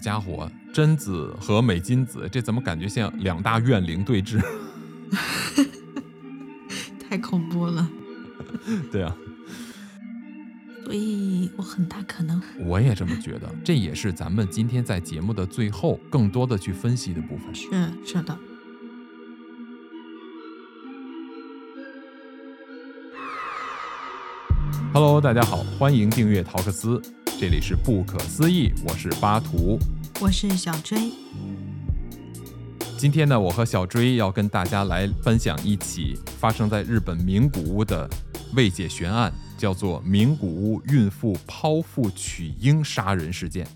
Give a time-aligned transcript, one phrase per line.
[0.00, 4.40] 家伙，贞子和美金子，这怎么感觉像两大怨灵对峙？
[7.08, 7.88] 太恐怖了。
[8.90, 9.14] 对啊，
[10.84, 13.48] 所以我很大可能我也这么觉得。
[13.64, 17.54] 这也是咱们今天在节目的最后更多的去分析的部分。
[17.54, 17.68] 是
[18.04, 18.36] 是的。
[24.92, 27.00] Hello，大家好，欢迎订阅陶克斯，
[27.40, 29.78] 这里是不可思议，我是巴图。
[30.20, 31.10] 我是小追，
[32.98, 38.06] 今天呢，我和小追要跟大家来分享一起发生在日本名古屋的
[38.54, 43.66] 未解悬案，叫做名古屋孕妇剖腹取婴杀人事件。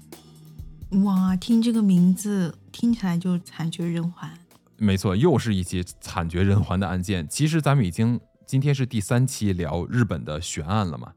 [1.02, 4.28] 哇，听这个名字听起来就惨绝人寰。
[4.76, 7.26] 没错，又是一起惨绝人寰的案件。
[7.26, 11.12] 其实咱们已经今天是第三期聊日本的悬案了嘛。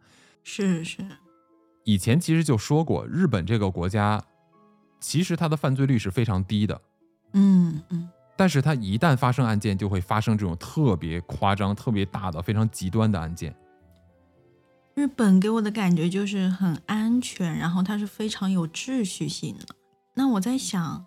[0.46, 1.00] 是是，
[1.88, 4.22] 以前其实就说过，日本这个国家
[5.00, 6.82] 其实它的犯罪率是非常低的，
[7.32, 13.56] 嗯嗯，但是它一旦发生案件，就会发生这种特别夸张、特别大的、非常极端的案件。
[14.96, 19.66] 日本给我的感觉就是很安全，然后它是非常有秩序性的。
[20.14, 21.06] 那我在想，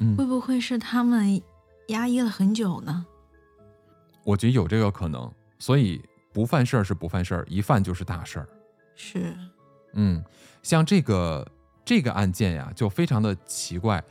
[0.00, 1.40] 嗯会不会是他们
[1.90, 3.06] 压抑了很久呢？
[4.24, 8.48] 我觉得有这个可能，所以不犯事儿是不犯事儿，一犯就是大事儿。
[8.96, 9.32] 是，
[9.94, 10.24] 嗯，
[10.62, 11.46] 像这个
[11.84, 14.02] 这个案件呀，就非常的奇怪。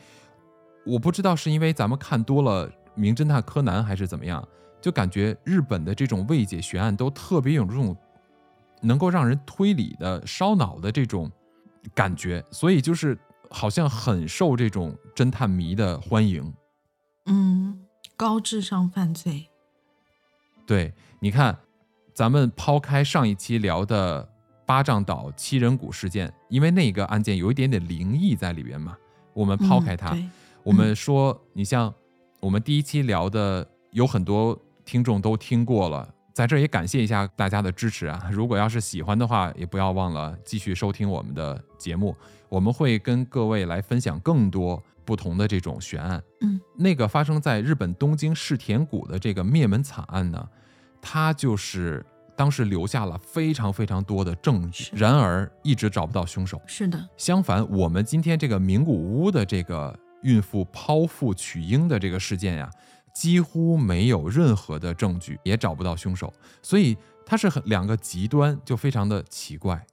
[0.86, 4.48] 我不知道是因为咱们看多了《名侦探柯南》还是怎么样，
[4.82, 7.96] 就感觉日本的这种未解悬案都特别有这种
[8.82, 11.30] 能够让人推理的、烧脑的这种
[11.94, 13.18] 感觉，所以就是
[13.50, 16.54] 好像很受这种侦探迷的欢迎。
[17.26, 19.50] 嗯，高智商犯罪，
[20.66, 21.58] 对，你看，
[22.14, 24.30] 咱们抛开上一期聊的
[24.68, 28.98] 八丈岛七人谷事件，因为那个案件有一点点灵异在里边嘛，
[29.34, 30.30] 我们抛开它，嗯
[30.62, 31.92] 我们说，你像
[32.42, 38.30] 我们第一期聊的，有很多听众都听过了，在这也感谢一下大家的支持啊！
[38.30, 42.14] 如果要是喜欢的话，也不要忘了继续收听我们的节目，
[42.50, 46.22] 我们会跟各位来分享更多不同的这种悬案。
[46.42, 50.46] 嗯，那个发生在日本东京世田谷的这个灭门惨案呢，
[51.02, 52.06] 它就是
[52.38, 56.62] 当时留下了非常非常多的证据，然而一直找不到凶手。
[56.68, 62.70] 是的，相反，我们今天这个名古屋的这个孕妇剖腹取婴的这个事件呀，
[63.14, 66.32] 几乎没有任何的证据，也找不到凶手，
[66.62, 66.96] 所以
[67.26, 69.84] 它是很两个极端，就非常的奇怪。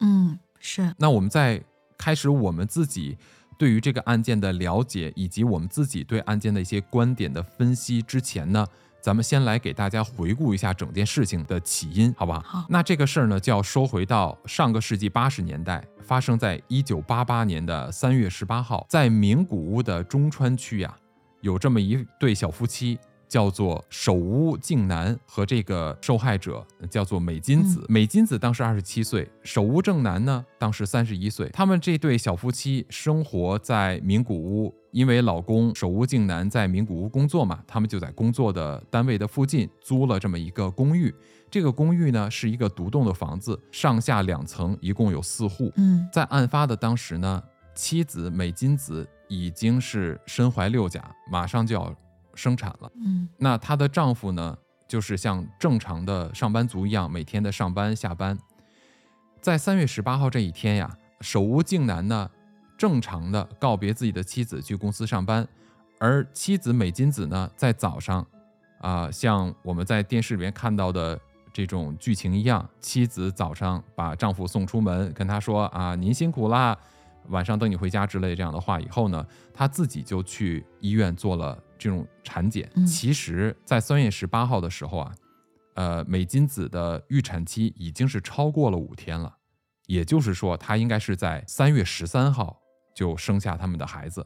[0.00, 1.62] 嗯，是，那我们在
[1.98, 3.18] 开始我们自己
[3.58, 8.66] 对于这个案件的了解，以及我们自己对案件的一些观点的分析之前呢，
[9.02, 12.40] 咱们先来给大家回顾一下整件事情的起因，好不好？
[12.40, 20.96] 好那这个事儿呢，就要说回到上个世纪八十年代，发生在一九八八年的三月十八号，在名古屋的中川区呀，
[21.40, 22.96] 有这么一对小夫妻。
[23.32, 31.48] 叫做手屋静男和这个受害者叫做美金子，美金子当时二十七岁，手屋正男呢当时三十一岁。
[31.48, 41.14] 他们这对小夫妻生活在名古屋，因为老公手屋静男在名古屋工作嘛，他们就在工作的单位的附近租了这么一个公寓。
[41.50, 45.72] 这个公寓呢是一个独栋的房子，上下两层，一共有四户。
[45.76, 47.42] 嗯在案发的当时呢，
[47.74, 51.96] 妻子美金子已经是身怀六甲，马上就要
[52.34, 52.90] 生产了。
[52.94, 54.56] 嗯那她的丈夫呢，
[54.88, 58.38] 就是像正常的上班族一样，每天的上班下班。
[59.40, 62.30] 在三月十八号这一天呀，手无静男呢，
[62.78, 65.46] 正常的告别自己的妻子去公司上班，
[65.98, 68.24] 而妻子美金子呢，在早上，
[68.80, 71.20] 啊、像我们在电视里面看到的
[71.52, 76.78] 这种剧情一样，妻子早上把丈夫送出门，跟他说啊，您辛苦啦，
[77.28, 82.70] 晚上等你回家之类这样的话以后呢，她自己就去医院做了这种产检。
[82.74, 85.14] 嗯其实，在三月十八号的时候啊，
[85.74, 89.34] 呃，美金子的预产期已经是超过了五天了，
[89.86, 92.60] 也就是说，她应该是在三月十三号
[92.94, 94.24] 就生下他们的孩子。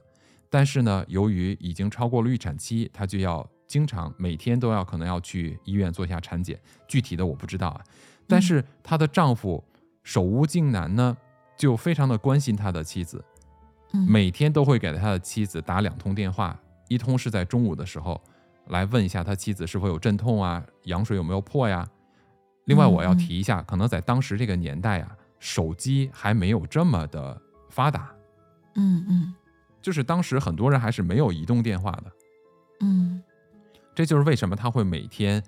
[0.51, 7.81] 但是呢，由于已经超过了预产期，她就要经常每天都要可能要去医院做一下产检，具体的我不知道啊。
[8.29, 9.63] 但是她的丈夫
[10.03, 11.17] 手无静男呢，
[11.57, 13.25] 就非常的关心他的妻子，
[13.93, 18.21] 嗯，每天都会给他的妻子打两通电话，一通是在中午的时候，
[18.69, 21.89] 来问一下他妻子是否有阵痛啊，羊水有没有破呀。
[22.65, 27.41] 另外，嗯我要提一下，可能在当时这个年代啊，手机还没有这么的
[27.71, 28.11] 发达，
[28.75, 29.35] 嗯嗯
[29.81, 32.13] 就是当时很多人还是没有移动电话的。
[32.81, 33.23] 嗯
[33.95, 35.43] 这就是为什么他会每天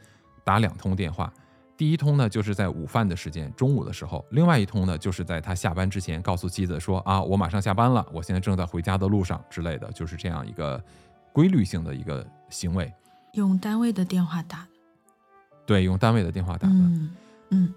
[0.44, 1.32] 打两通电话。
[1.76, 10.82] 第一通呢，就是在午饭的时间，中午的时候；另外一通呢，就是在他下班之前，告诉妻子说：“啊，我马上下班了，我现在正在回家的路上之类的。”就是这样一个
[11.38, 12.93] 规律性的一个行为。
[13.35, 14.67] 用单位的电话打的。
[15.64, 16.75] 对，用单位的电话打的。
[16.75, 17.14] 嗯
[17.50, 17.75] 嗯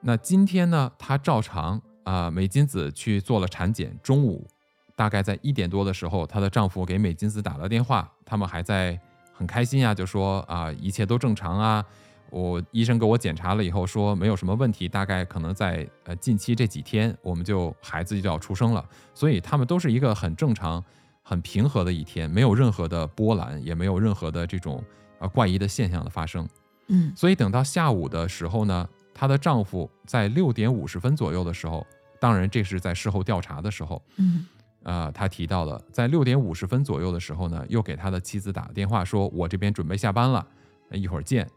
[0.00, 3.94] 那今天呢，她照常啊、美金子去做了产检。
[4.02, 4.48] 中午
[4.96, 8.98] 大概在一点多的时候，她的丈夫给美金子打了电话，他们还在
[9.34, 11.84] 很开心啊，就说啊、一切都正常啊。
[12.30, 18.82] 我医生给我检查了以后说没有什么问题，大概可能在呃近期这几天我们就孩子就要出生了，
[19.12, 20.82] 所以他们都是一个很正常、
[21.30, 24.82] 很平和的一天，没有任何的波澜，也没有任何的这种
[25.20, 26.44] 呃怪异的现象的发生。
[26.88, 31.86] 嗯所以等到下午的时候呢，她的丈夫在六点五十分左右的时候，
[32.18, 34.44] 当然这是在事后调查的时候，嗯
[34.82, 40.44] 呃，他提到了在六点五十分左右的时候呢，又给他的妻子打了电话，说我这边准备下班了，
[40.88, 41.48] 呃一会儿见。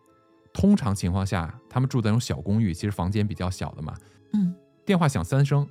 [0.53, 3.95] 通常情况下，他们住在那种小公寓，其实房间比较小的嘛，
[4.33, 4.53] 嗯
[4.85, 5.67] 电话响三声，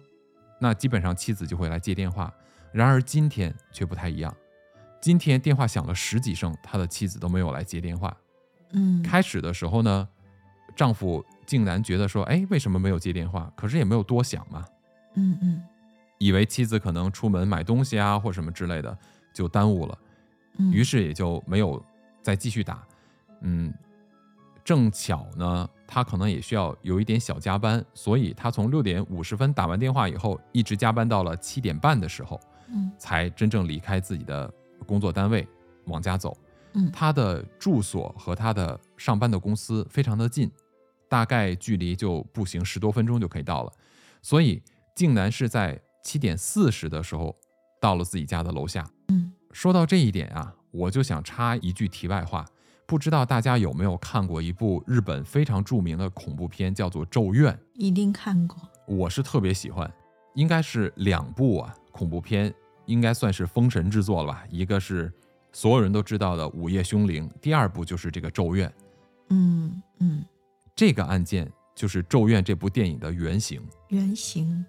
[0.61, 2.33] 那基本上妻子就会来接电话。
[2.73, 4.35] 然而今天却不太一样，
[5.01, 8.17] 今天电话响了十几声，他的妻子都没有来接电话。
[8.73, 10.09] 嗯，开始的时候呢，
[10.75, 13.53] 丈夫竟然觉得说，哎，为什么没有接电话？
[13.55, 14.65] 可是也没有多想嘛，
[15.15, 15.63] 嗯嗯。
[16.19, 18.97] 以为妻子可能出门买东西啊或什么之类的，
[19.35, 19.99] 就耽误了，
[20.59, 21.85] 嗯，于是也就没有
[22.23, 22.87] 再继续打。
[23.41, 23.75] 嗯，
[24.65, 32.41] 正巧呢，他可能也需要有一点小加班，所以他从六点五十分打完电话以后，一直加班到了七点半的时候，
[32.73, 34.53] 嗯才真正离开自己的
[34.87, 35.47] 工作单位
[35.85, 36.37] 往家走。
[36.75, 40.51] 嗯他的住所和他的上班的公司非常的近，
[41.09, 43.73] 大概距离就步行十多分钟就可以到了，
[44.23, 44.63] 所以
[44.95, 47.37] 竟然是在七点四十的时候
[47.81, 48.89] 到了自己家的楼下。
[49.09, 52.43] 嗯说到这一点啊，我就想插一句题外话，
[52.87, 57.53] 不知道大家有没有看过一部日本非常著名的恐怖片，叫做《咒怨》。
[57.75, 58.57] 一定看过。
[58.87, 59.93] 我是特别喜欢，
[60.35, 62.53] 应该是两部啊恐怖片，
[62.87, 64.45] 应该算是封神之作了吧。
[64.51, 65.13] 一个是
[65.53, 68.69] 所有人都知道的《午夜凶铃》，第二部就是这个《咒怨》。
[69.31, 70.25] 嗯嗯，
[70.75, 73.63] 这个案件就是《咒怨》这部电影的原型。
[73.89, 74.65] 原型。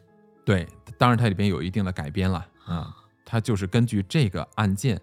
[0.45, 0.67] 对，
[0.97, 4.99] 当然它里边有一定的改编了啊，它就是根据这个案件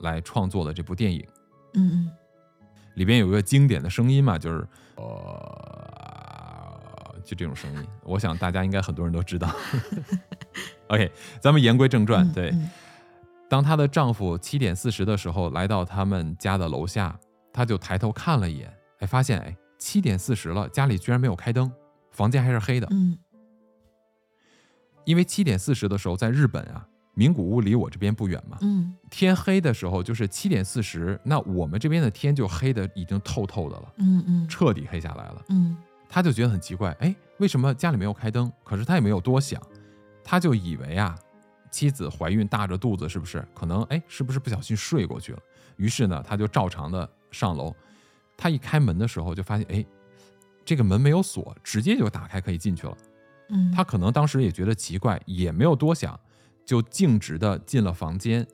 [0.00, 1.26] 来创作的这部电影。
[1.74, 2.10] 嗯嗯
[2.94, 4.66] 里边有一个经典的声音嘛，就是
[4.96, 9.54] 呃，就这种声音，我想大家应该很多人都知道。
[10.88, 11.10] OK，
[11.40, 12.70] 咱们言归正传，对，嗯嗯
[13.48, 17.18] 当她的丈夫七点四十的时候来到他们家的楼下，
[17.52, 21.70] 她就抬头看了一眼，哎，发现哎七点四十了，家里居然没有开灯，
[22.10, 22.86] 房间还是黑的。
[22.90, 23.16] 嗯
[25.04, 35.42] 因为七点四十的时候在日本啊，名古屋离我这边不远嘛，嗯天黑的时候就是七点四十，那我们这边的天就黑的已经透透的了，嗯嗯彻底黑下来了。
[35.48, 35.74] 嗯
[36.10, 38.52] 他就觉得很奇怪，哎，为什么家里没有开灯？
[38.64, 39.62] 可是她也没有多想，
[40.30, 41.18] 他就以为啊，
[41.70, 43.42] 妻子怀孕大着肚子，是不是？
[43.54, 45.38] 可能哎，是不是不小心睡过去了？
[45.78, 47.74] 于是呢，他就照常的上楼。
[48.36, 49.82] 他一开门的时候就发现，哎，
[50.66, 52.94] 这个门没有锁，直接就打开可以进去了。
[53.48, 56.20] 嗯，他可能当时也觉得奇怪，也没有多想，
[56.66, 58.46] 就径直的进了房间。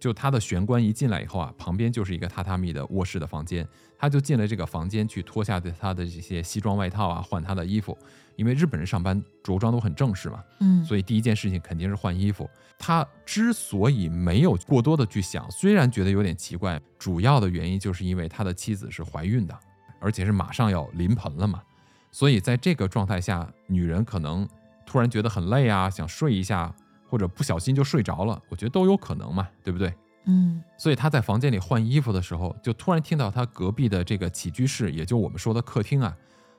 [0.00, 3.68] 就他的玄关一进来以后啊，旁边就是一个榻榻米的卧室的房间，
[3.98, 7.96] 他就进了这个房间去脱下的他的这些西装外套啊，换他的衣服，
[8.36, 12.48] 因为日本人上班着装都很正式嘛，嗯所以第一件事情肯定是换衣服。
[12.78, 19.56] 他之所以没有过多的去想，虽然觉得有点奇怪，主要的原因就是因为他的妻子是怀孕的，
[20.00, 21.62] 而且是马上要临盆了嘛，
[22.10, 24.48] 所以在这个状态下，女人可能
[24.84, 26.74] 突然觉得很累啊，想睡一下，
[27.08, 29.92] 或者不小心就睡着了，我觉得都有可能嘛，对不对？
[30.24, 36.16] 嗯所以他在房间里换衣服的时候，就突然听到他隔壁的这个起居室，也就我们说的客厅啊，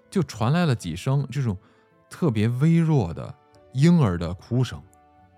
[0.10, 1.58] 就传来了几声这种
[2.14, 3.34] 特别微弱的
[3.74, 4.80] 婴儿的哭声。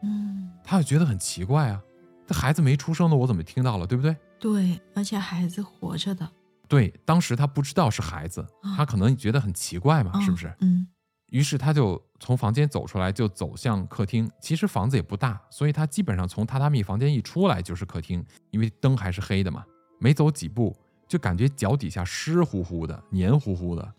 [0.04, 1.82] 嗯，他就觉得很奇怪啊，
[2.28, 4.14] 这孩子没出生的，我怎么听到了，对不对？
[4.38, 6.30] 对，而且孩子活着的，
[6.68, 10.54] 对，当时他不知道是孩子，啊他可能觉得很奇怪嘛，是不是？
[10.60, 10.86] 嗯
[11.32, 14.30] 于是他就从房间走出来，就走向客厅。
[14.40, 19.66] 其实房子也不大，所以他基本上从榻榻米房间一出来就是客厅，因为灯还是黑的嘛。
[20.00, 20.74] 没走几步，
[21.08, 23.94] 就感觉脚底下湿乎乎的、黏糊糊的，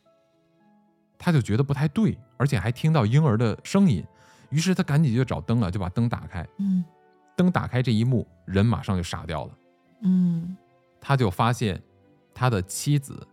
[1.19, 4.05] 他就觉得不太对，而且还听到婴儿的声音。
[4.51, 6.47] 于是他赶紧就找灯啊，就把灯打开。
[6.59, 6.85] 嗯
[7.35, 9.53] 灯打开这一幕，人马上就傻掉了。
[10.03, 10.57] 嗯
[11.01, 11.83] 他就发现
[12.35, 13.27] 他的妻子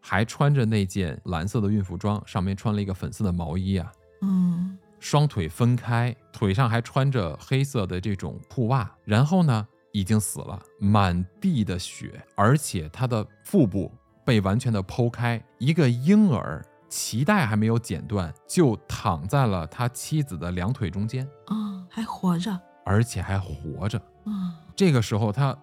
[0.00, 3.90] 还穿着那件蓝色的孕妇装，上面穿了一个粉色的毛衣啊，
[4.22, 13.92] 嗯双腿分开，腿上还穿着黑色的这种裤袜，然后呢，已经死了，满地的血，而且他的腹部
[14.24, 23.98] 被完全的剖开，一个婴儿脐带还没有剪断，就躺在了他妻子的两腿中间，啊，还活着，而且还活着。
[24.24, 25.56] 啊，这个时候他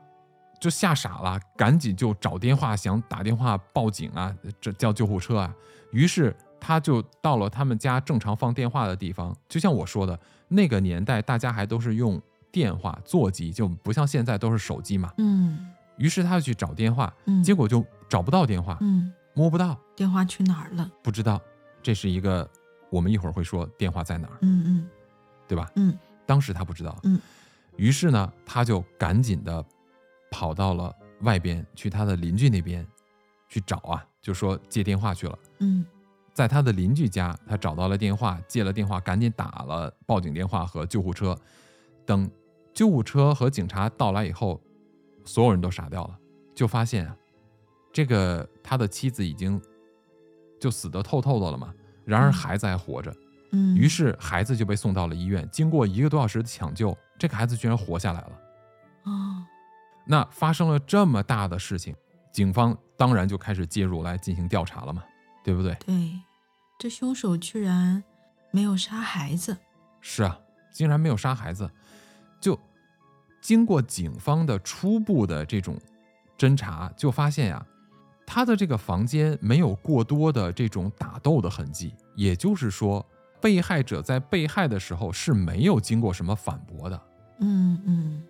[0.59, 5.53] 就吓傻了，赶紧就找电话，想打电话报警啊，这叫救护车啊。
[5.91, 15.11] 于是他就到了他们家正常放电话的地方，就像我说的，那个年代大家还都是用电话座机，就不像现在都是手机嘛。
[15.17, 15.71] 嗯。
[15.97, 20.89] 于是他就去找电话，嗯，结果就找不到电话，嗯，摸不到，电话去哪儿了？
[21.03, 21.39] 不知道。
[21.83, 22.49] 这是一个
[22.89, 24.89] 我们一会儿会说电话在哪儿，嗯嗯
[25.47, 25.71] 对吧？
[25.75, 27.19] 嗯当时他不知道，嗯，
[27.77, 29.63] 于是呢，他就赶紧的
[30.31, 32.83] 跑到了外边，去他的邻居那边
[33.47, 35.37] 去找啊，就说接电话去了。
[35.59, 35.85] 嗯
[36.33, 41.37] 在他的邻居家，他找到了电话，接了电话，赶紧打了报警电话和救护车。
[42.05, 42.29] 等
[42.73, 44.59] 救护车和警察到来以后，
[45.23, 46.19] 所有人都傻掉了，
[46.53, 47.15] 就发现啊，
[47.95, 49.61] 这个他的妻子已经
[50.59, 51.73] 就死得透透的了嘛，
[52.03, 53.09] 然而嗯孩子还活着。
[53.51, 58.31] 嗯，于是孩子就被送到了医院，经过一个多小时的抢救，这个孩子居然活下来了。
[59.03, 59.45] 哦，
[60.05, 61.95] 那发生了这么大的事情，
[62.33, 65.01] 警方当然就开始介入来进行调查了嘛，
[65.41, 65.73] 对不对？
[65.85, 66.19] 对，
[66.77, 68.03] 这凶手居然
[68.51, 69.55] 没有杀孩子。
[70.01, 70.37] 是啊，
[70.69, 71.71] 竟然没有杀孩子，
[72.41, 72.59] 就
[73.39, 75.79] 经过警方的初步的这种
[76.37, 77.65] 侦查，就发现呀、
[78.25, 83.05] 他的这个房间没有过多的这种打斗的痕迹，也就是说，
[83.39, 87.01] 被害者在被害的时候是没有经过什么反驳的，
[87.39, 88.23] 嗯嗯。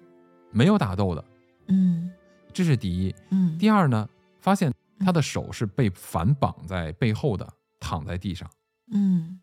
[0.52, 1.26] 没有打斗的，
[1.68, 2.12] 嗯。
[2.54, 3.14] 这是第一。
[3.32, 4.08] 嗯，第二呢，
[4.40, 7.46] 发现他的手是被反绑在背后的，
[7.80, 8.50] 躺在地上。
[8.94, 9.40] 嗯。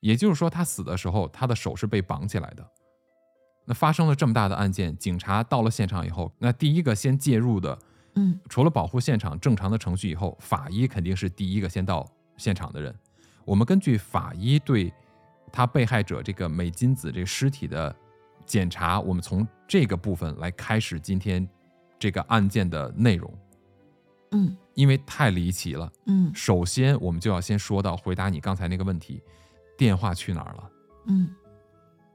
[0.00, 2.66] 也就是说，他死的时候，他的手是被绑起来的。
[3.64, 7.78] 那发生了这么大的案件，警察到了现场以后，那第一个先介入的，
[8.14, 12.94] 嗯除了保护现场正常的程序以后，法医肯定是第一个先到现场的人。
[13.44, 14.92] 我们根据法医对
[15.50, 17.94] 他被害者这个美金子这个尸体的
[18.46, 21.48] 检查，我们从这个部分来开始今天
[21.98, 23.32] 这个案件的内容，
[24.32, 25.90] 嗯因为太离奇了。
[26.06, 29.22] 嗯首先，我们就要先说到回答你刚才那个问题，
[29.76, 30.70] 电话去哪儿了？
[31.06, 31.34] 嗯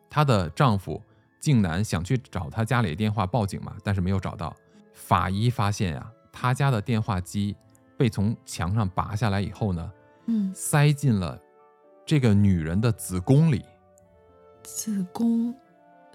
[0.10, 1.01] 她的丈夫
[1.39, 4.56] 静南想去找她家里的电话报警嘛，但是没有找到。
[4.98, 7.56] 法医发现呀、他家的电话机
[7.96, 9.92] 被从墙上拔下来以后呢，
[10.25, 11.39] 嗯，塞进了
[12.06, 13.63] 这个女人的子宫里。
[14.63, 15.56] 子宫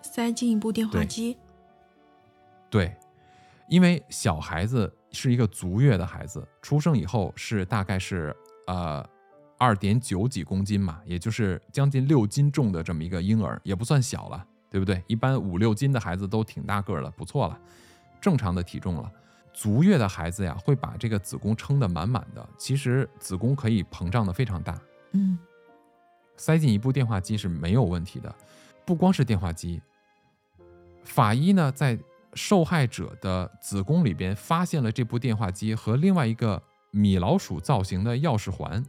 [0.03, 1.39] 塞进一部电话对机。
[2.69, 2.95] 对，
[3.69, 8.35] 因为小孩子是一个足月的孩子，出生以后是大概是
[8.67, 9.03] 呃
[9.59, 15.03] 二点九几公斤嘛，也就是将近六斤重的这么一个婴儿，也不算小了，对不对？
[15.07, 17.59] 一般五六斤的孩子都挺大个儿了，不错了，
[18.23, 19.13] 正常的体重了。
[19.53, 24.81] 足月的孩子呀，会把这个子宫撑得满满的，其实子宫可以膨胀的非常大，
[25.13, 25.39] 嗯
[26.37, 28.35] 塞进一部电话机是没有问题的。
[28.87, 29.83] 不光是电话机，
[31.05, 31.99] 法医呢在
[32.33, 36.61] 受害者的子宫里边发现了这部电话机和另外一个
[36.91, 38.83] 米老鼠造型的钥匙环，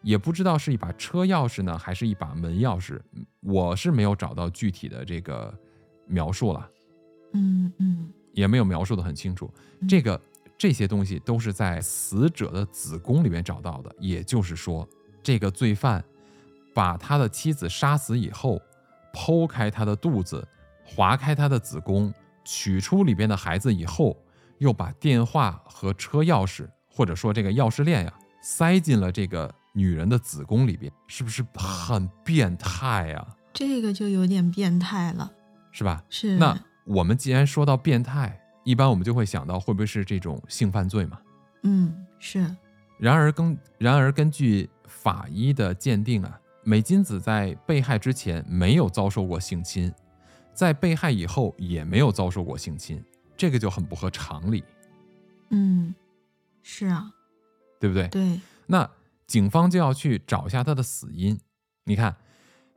[0.00, 2.98] 也不知道是一把车钥匙呢，还是一把门钥匙。
[3.42, 5.54] 我是没有找到具体的这个
[6.06, 6.70] 描述了，
[7.34, 9.50] 嗯嗯也没有描述的很清楚。
[9.80, 10.20] 嗯这个
[10.58, 14.86] 这些东西都是在死者的子宫里面找到的，也就是说，
[15.22, 16.04] 这个罪犯
[16.74, 18.60] 把他的妻子杀死以后，
[19.14, 20.46] 剖开她的肚子，
[20.84, 22.12] 划开她的子宫，
[22.44, 24.14] 取出里边的孩子以后，
[24.58, 33.26] 又把电话和车钥匙，或者说这个钥匙链呀，塞进了这个女人的子宫里边，是不是很变态呀？
[33.54, 35.32] 这个就有点变态了。
[35.72, 36.04] 是吧？
[36.10, 36.58] 是那
[36.90, 41.20] 我们既然说到变态，一般我们就会想到会不会是这种性犯罪嘛？
[41.62, 42.44] 嗯是
[42.98, 49.92] 然而根然而根据法医的鉴定啊，美金子在被害之前没有遭受过性侵，
[50.52, 53.00] 在被害以后也没有遭受过性侵，
[53.36, 54.64] 这个就很不合常理，
[55.50, 55.94] 嗯
[56.60, 57.12] 是啊
[57.78, 58.08] 对不对？
[58.08, 58.90] 对那
[59.28, 61.38] 警方就要去找一下他的死因。
[61.84, 62.16] 你看，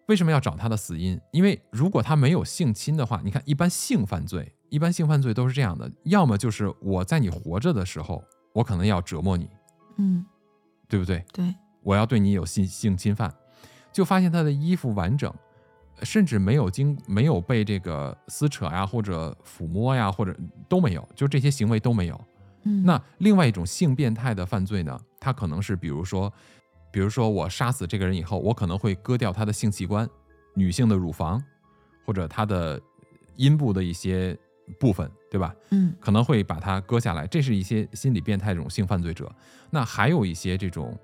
[0.07, 1.19] 为什么要找他的死因？
[1.31, 9.49] 因为如果他没有性侵的话，你看一般性犯罪，一般性犯罪都是这样的，要么就是我在你活着的时候，我可能要折磨你，
[9.97, 10.25] 嗯
[10.89, 11.23] 对不对？
[11.31, 13.33] 对我要对你有性性侵犯，
[13.91, 15.33] 就发现他的衣服完整，
[16.01, 20.35] 甚至没有经没有被这个撕扯呀，或者抚摸呀，或者
[20.67, 22.21] 都没有，就这些行为都没有。
[22.65, 26.31] 嗯那另外一种性变态的犯罪呢，他可能是比如说，
[26.93, 30.07] 比如说我杀死这个人以后，我可能会割掉他的性器官，
[30.53, 31.43] 女性的乳房，
[32.05, 32.79] 或者他的
[33.35, 34.37] 阴部的一些
[34.79, 35.55] 部分对吧？
[35.71, 35.95] 嗯。
[35.99, 39.33] 可能会把它割下来，这是一些心理变态这种性犯罪者。
[39.71, 40.95] 那还有一些这种，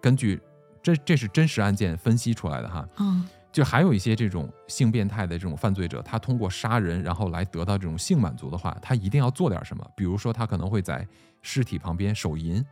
[0.00, 0.40] 根据
[0.82, 3.28] 这这是真实案件分析出来的哈，嗯。
[3.52, 11.06] 就还有一些这种性变态的这种犯罪者，他通过杀人然后来得到这种性满足的话，他一定要做点什么，比如说他可能会在
[11.40, 12.62] 尸体旁边手淫，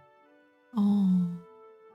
[0.72, 1.26] 哦，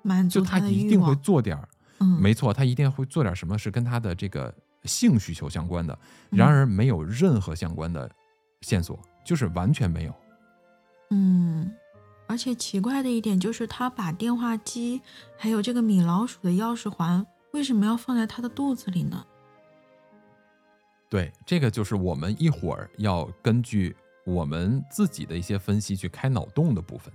[0.01, 1.15] 满就足他一定会。
[1.15, 1.68] 做点儿，
[2.00, 4.53] 嗯，没错，他一定会做点什么是跟他的这个
[4.84, 5.98] 性需求相关的，
[6.32, 8.10] 嗯然而没有任何相关的
[8.62, 10.13] 线索，就是完全没有。
[11.12, 11.72] 嗯，
[12.27, 15.01] 而且奇怪的一点就是，他把电话机
[15.38, 19.25] 还有这个米老鼠的钥匙环，为什么要放在他的肚子里呢？
[21.10, 27.12] 对，这个就是我们一会儿要根据我们自己的一些分析去开脑洞的部分，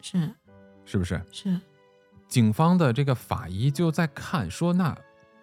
[0.00, 0.30] 是
[0.84, 1.20] 是不是？
[1.32, 1.60] 是，
[2.28, 4.96] 警方的这个法医就在看说，那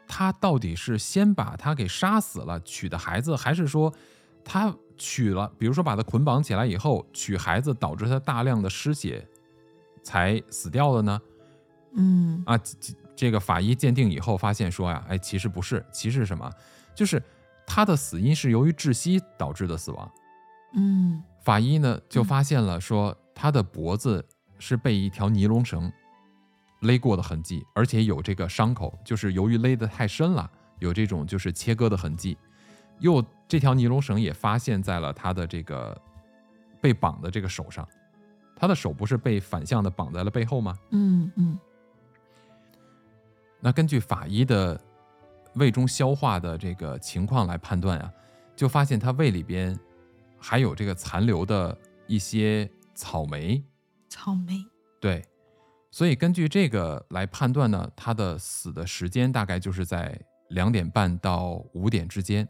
[0.08, 3.94] 他到底是先把他给杀死了娶的孩子，还是说
[4.44, 9.28] 他娶了，比如说把他捆绑起来以后娶孩子，导致他大量的失血
[10.04, 11.22] 才死掉的呢？
[11.96, 16.52] 嗯啊，这这个法医鉴定以后发现说呀，哎，其实不是，其实是什么？
[16.94, 17.22] 就是
[17.66, 20.12] 他的死因是由于窒息导致的死亡。
[20.76, 24.26] 嗯法医呢就嗯发现了说他的脖子
[24.58, 25.92] 是被一条尼龙绳
[26.84, 30.50] 勒过的痕迹，而且有这个伤口，就是由于勒得太深了，
[30.80, 32.38] 有这种就是切割的痕迹。
[33.00, 36.00] 又这条尼龙绳也发现在了他的这个
[36.80, 37.88] 被绑的这个手上，
[38.56, 40.78] 他的手不是被反向的绑在了背后吗？
[40.92, 41.58] 嗯嗯
[43.60, 44.80] 那根据法医的
[45.56, 48.12] 胃中消化的这个情况来判断啊，
[48.56, 49.78] 就发现他胃里边
[50.38, 53.64] 还有这个残留的一些草莓，
[54.10, 54.64] 草莓。
[55.00, 55.26] 对，
[55.94, 60.20] 所以根据这个来判断呢，他的死的时间大概就是在
[60.50, 62.48] 两点半到五点之间。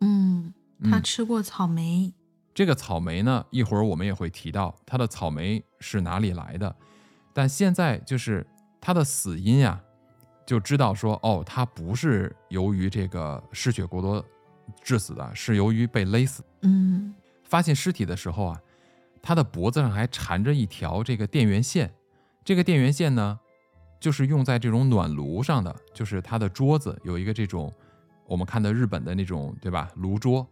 [0.00, 0.52] 嗯，
[0.82, 2.12] 他嗯吃过草莓。
[2.52, 6.74] 这个草莓呢，一会儿我们也会提到它的草莓是哪里来的，
[7.32, 8.44] 但现在就是
[8.80, 9.80] 他的死因啊，
[10.44, 14.24] 就知道说哦，他不是由于这个失血过多
[14.82, 16.42] 致死的，是由于被勒死。
[16.62, 17.14] 嗯
[17.44, 18.60] 发现尸体的时候啊，
[19.22, 21.94] 他的脖子上还缠着一条这个电源线，
[22.44, 23.40] 这个电源线呢，
[23.98, 27.72] 就是用在这种暖炉上的，就是它的桌子有一个这种
[28.26, 30.46] 我们看的日本的那种对吧炉桌，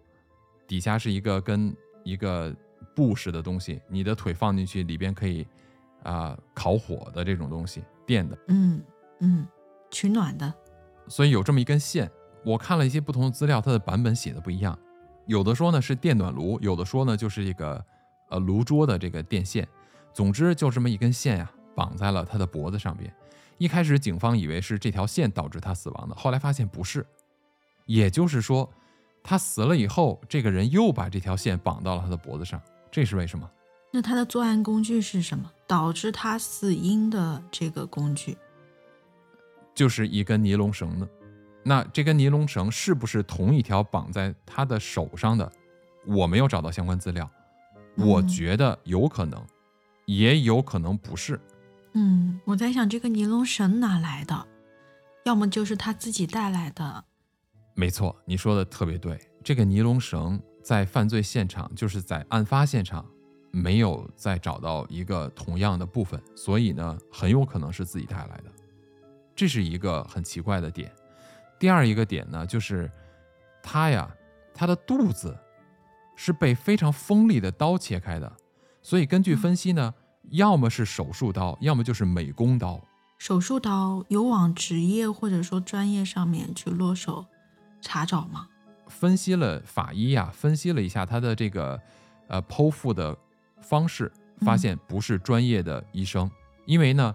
[0.67, 2.55] 底下是一个跟一个
[2.97, 5.47] 布似的东西，你的腿放进去，里边可以
[6.03, 8.37] 啊、烤火的这种东西，电的。
[8.49, 8.83] 嗯
[9.21, 9.47] 嗯，
[9.91, 10.53] 取暖的。
[11.09, 12.11] 所以有这么一根线。
[12.45, 14.77] 我看了一些不同的资料，它的版本写的不一样，
[15.27, 17.85] 有的说呢是电暖炉，有的说呢就是一个
[18.31, 19.69] 呃炉桌的这个电线。
[20.13, 23.13] 总之就这么一根线呀、绑在了他的脖子上边。
[23.59, 27.07] 一开始警方以为是这条线导致他死亡的，后来发现不是，
[27.87, 28.69] 也就是说
[29.23, 33.49] 他死了以后，这个人又把这条线绑到了他的脖子上，这是为什么？
[33.93, 35.51] 那他的作案工具是什么？
[35.67, 38.37] 导致他死因的这个工具？
[39.75, 41.09] 就是一根尼龙绳呢。
[41.63, 45.51] 那这根尼龙绳是不是同一条绑在他的手上的？
[46.05, 47.31] 我没有找到相关资料，
[47.97, 49.41] 我嗯觉得有可能，
[50.07, 51.41] 也有可能不是。
[51.95, 54.47] 嗯，我在想这个尼龙绳哪来的？
[55.25, 57.05] 要么就是他自己带来的。
[57.75, 59.19] 没错，你说的特别对。
[59.45, 63.05] 这个尼龙绳在犯罪现场，就是在案发现场，
[63.51, 68.45] 没有再找到一个同样的部分，所以呢，很有可能是自己带来的。
[69.35, 70.93] 这是一个很奇怪的点。
[71.59, 72.91] 第二一个点呢，就是
[73.63, 74.11] 他呀，
[74.55, 75.37] 他的肚子
[76.17, 78.33] 是被非常锋利的刀切开的，
[78.83, 79.95] 所以根据分析呢，
[80.31, 82.81] 要么是手术刀，要么就是美工刀。
[83.19, 87.25] 手术刀有往职业或者说专业上面去落手
[87.81, 88.49] 查找吗？
[88.89, 91.81] 分析了法医呀、分析了一下他的这个
[92.29, 93.17] 呃剖腹的
[93.61, 96.31] 方式，发现不是专业的医生，
[96.67, 97.15] 因为呢，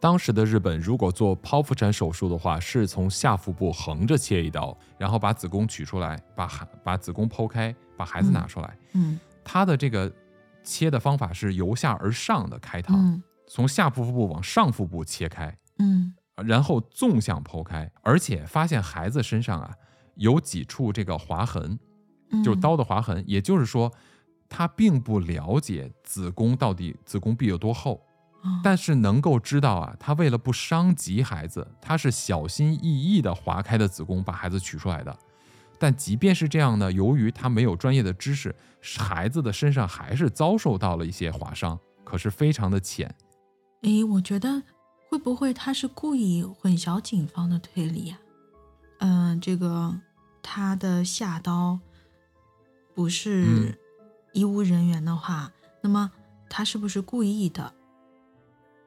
[0.00, 8.78] 当时的日本如果做剖腹产手术的话，是从下腹部横着切一刀，然后把子宫取出来，把孩把子宫剖开，把孩子拿出来。
[8.94, 10.12] 嗯他的这个
[10.68, 13.22] 切的方法是由下而上的开膛，嗯。
[13.50, 16.14] 从下腹部往上腹部切开，嗯。
[16.44, 19.74] 然后纵向剖开，而且发现孩子身上啊
[20.16, 21.78] 有几处这个划痕，
[22.30, 23.90] 嗯，就是刀的划痕，也就是说，
[24.48, 27.94] 他并不了解子宫到底子宫壁有多厚，
[28.42, 35.18] 哦，但是能够知道啊，他为了不伤及孩子，他是小心翼翼地划开的子宫把孩子取出来的。
[35.78, 38.54] 但即便是这样呢，由于他没有专业的知识，
[38.98, 43.14] 孩子的身上还是遭受到了一些划伤，可是非常的浅。
[43.82, 44.62] 诶，我觉得
[45.08, 48.18] 会不会他是故意混淆警方的推理呀、
[48.98, 49.94] 嗯、这个
[50.42, 51.78] 他的下刀
[52.94, 53.74] 不是嗯
[54.32, 56.10] 医务人员的话，那么
[56.50, 57.72] 他是不是故意的？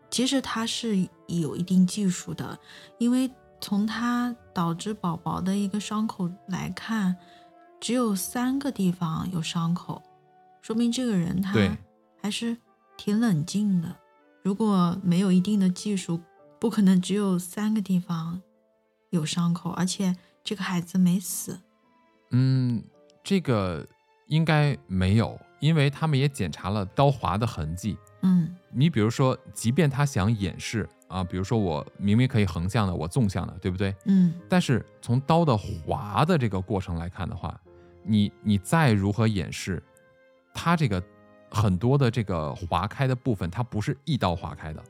[0.10, 2.60] 其实他是有一定技术的，
[2.99, 7.15] 因为从他导致宝宝的一个伤口来看，
[7.80, 10.02] 只有三个地方有伤口，
[10.62, 11.71] 说明这个人他对
[12.19, 12.58] 还是
[12.97, 13.95] 挺冷静的。
[14.43, 16.19] 如果没有一定的技术，
[16.60, 18.41] 不可能只有三个地方
[19.12, 21.60] 有伤口，而且这个孩子没死。
[22.32, 22.84] 嗯，
[23.24, 23.88] 这个
[24.28, 27.95] 应该没有，因为他们也检查了刀划的痕迹。
[28.24, 33.93] 嗯你比如说，即便他想掩饰啊，比如说我明明可以横向的，我纵向的，对不对？
[34.06, 37.60] 嗯但是从刀的划的这个过程来看的话，
[38.04, 39.84] 你你再如何掩饰，
[40.54, 41.04] 它这个
[41.50, 44.84] 很多的这个划开的部分，它不是一刀划开的，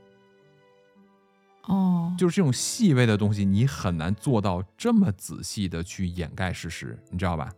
[1.64, 7.52] 哦，就是这种细微的东西，你很难做到这么仔细的去掩盖事实，你知道吧？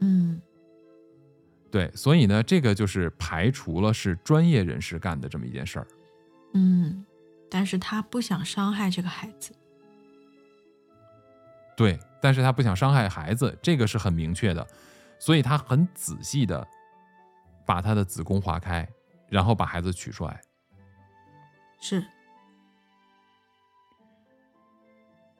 [0.00, 0.40] 嗯
[1.70, 5.86] 对，所以呢，这个就是排除了是专业人士干的这么一件事儿。
[6.54, 7.04] 嗯，
[7.50, 9.54] 但是他不想伤害这个孩子。
[11.76, 14.66] 对，但是他不想伤害孩子，这个是很明确的，
[15.18, 16.66] 所以他很仔细的
[17.64, 18.88] 把他的子宫划开，
[19.28, 20.40] 然后把孩子取出来。
[21.80, 22.04] 是，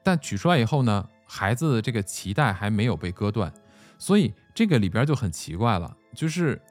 [0.01, 3.53] 但取出来以后呢，孩子的这个脐带还没有被割断，
[3.97, 6.61] 所以这个里边就很奇怪了，就是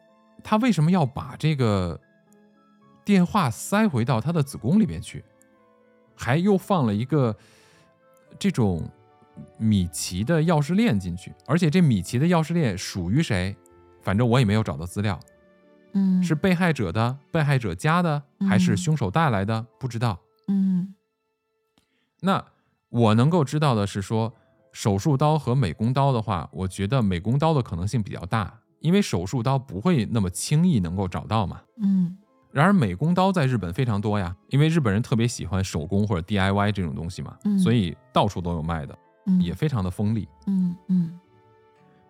[0.42, 2.01] 他为什么要把这个
[3.09, 5.25] 电话塞回到他的子宫里面去，
[6.14, 7.35] 还又放了一个
[8.38, 8.87] 这种
[9.57, 13.57] 米奇的钥匙链进去，而且这米奇的钥匙链属于谁？
[14.03, 15.18] 反正我也没有找到资料，
[15.94, 19.66] 嗯是被害者的、被害者家的，还是嗯凶手带来的？
[19.81, 20.18] 不知道。
[20.47, 20.94] 嗯
[22.21, 22.44] 那
[22.90, 24.35] 我能够知道的是说，
[24.71, 31.62] 手术刀和美工刀的话，我觉得美工刀的可能性比较大，因为手术刀不会那么轻易能够找到嘛。
[31.81, 32.18] 嗯
[32.51, 40.29] 然而美工刀在日本非常多呀，因为日本人特别喜欢手工或者 DIY 这种东西嘛，嗯所以到处都有卖的，嗯也非常的锋利。
[40.47, 41.21] 嗯嗯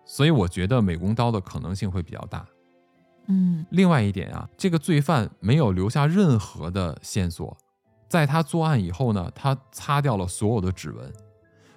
[0.05, 2.45] 所以我觉得美工刀的可能性会比较大。
[3.27, 7.55] 嗯另外一点啊，这个罪犯没有留下任何的线索，
[8.07, 11.13] 在他作案以后呢，他擦掉了所有的指纹，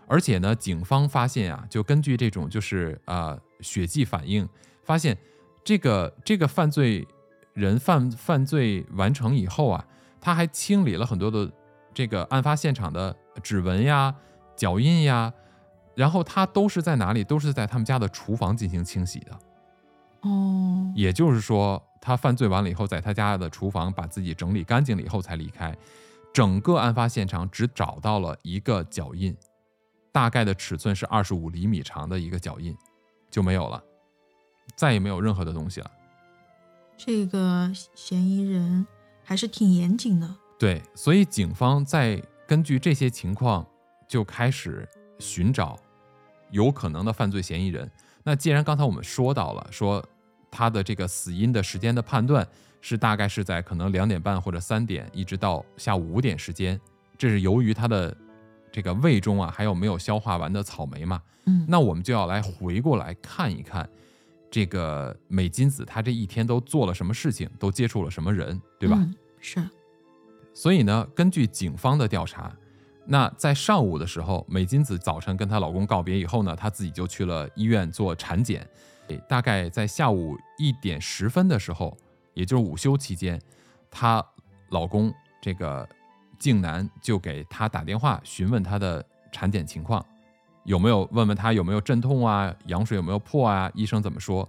[0.07, 4.48] 而且呢，警方发现啊，就根据这种就是呃血迹反应，
[4.83, 5.18] 发现
[5.62, 7.07] 这个这个犯罪
[7.52, 9.84] 人犯犯罪完成以后啊，
[10.20, 11.50] 他还清理了很多的
[11.92, 14.14] 这个案发现场的指纹呀、
[14.56, 15.32] 脚印呀，
[15.94, 17.22] 然后他都是在哪里？
[17.22, 19.38] 都是在他们家的厨房进行清洗的。
[20.20, 25.76] 哦也就是说，他犯罪完了以后，在他家的厨房把自己整理干净了以后才离开。
[26.32, 29.36] 整个案发现场只找到了一个脚印，
[30.12, 32.76] 大概的尺寸是二十五厘米长的一个脚印，
[33.30, 33.82] 就没有了，
[34.74, 35.90] 再也没有任何的东西了。
[36.96, 38.87] 这个嫌疑人
[39.22, 40.37] 还是挺严谨的。
[40.59, 43.66] 对，所以警方在根据这些情况
[44.07, 45.78] 就开始寻找
[46.50, 47.90] 有可能的犯罪嫌疑人。
[48.22, 50.05] 那既然刚才我们说到了，说
[50.50, 52.46] 他的这个死因的时间的判断
[52.81, 56.81] 是大概是在可能两点半或者三点，一直到下午五点时间，
[57.18, 58.16] 这是由于他的
[58.70, 61.20] 这个胃中啊还有没有消化完的草莓嘛。
[61.46, 63.88] 嗯，那我们就要来回过来看一看，
[64.52, 68.96] 这个美金子他这一天都做了什么事情，都接触了什么人，对吧？
[69.00, 69.66] 嗯是，
[70.52, 72.54] 所以呢，根据警方的调查，
[73.06, 78.68] 那在上午的时候，美金子早晨跟她老公告别以后呢，她自己就去了医院做产检。
[79.08, 81.96] 诶大概在下午一点十分的时候，
[82.34, 83.40] 也就是午休期间，
[83.90, 84.22] 她
[84.68, 85.88] 老公这个
[86.38, 90.04] 静南就给她打电话询问她的产检情况，
[90.64, 94.48] 有没有问问她有没有阵痛啊，羊水有没有破啊，医生怎么说？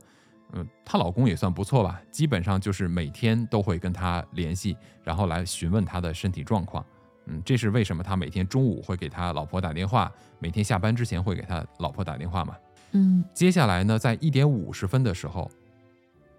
[0.53, 6.85] 嗯，她老公也算不错吧，基本上就是每天都会跟她联系，然后来询问她的身体状况。
[7.25, 12.53] 嗯，这是为什么他每天中午会给他老婆打电话，每天下班之前会给他老婆打电话嘛。
[12.91, 15.49] 嗯接下来呢，在一点五十分的时候，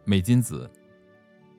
[0.04, 0.70] 美金子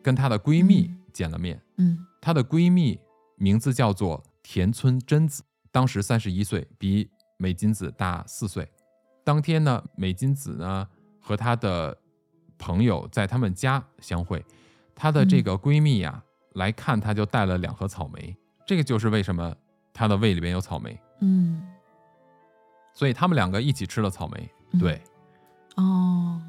[0.04, 1.60] 跟她的闺蜜嗯见了面。
[1.78, 3.00] 嗯她的闺蜜
[3.36, 8.68] 名字叫做田村真子，当时三十一岁，比美金子大四岁。
[9.24, 10.88] 当天呢，美金子呢
[11.20, 11.98] 和她的
[12.58, 14.46] 朋友在他们家相会，
[14.94, 19.56] 她的这个闺蜜呀、来看她就带了两盒草莓，这个就是为什么
[19.94, 21.62] 她的胃里边有草莓，嗯。
[22.94, 24.50] 所以他们两个一起吃了草莓。
[24.72, 25.02] 嗯对，
[25.76, 26.42] 哦。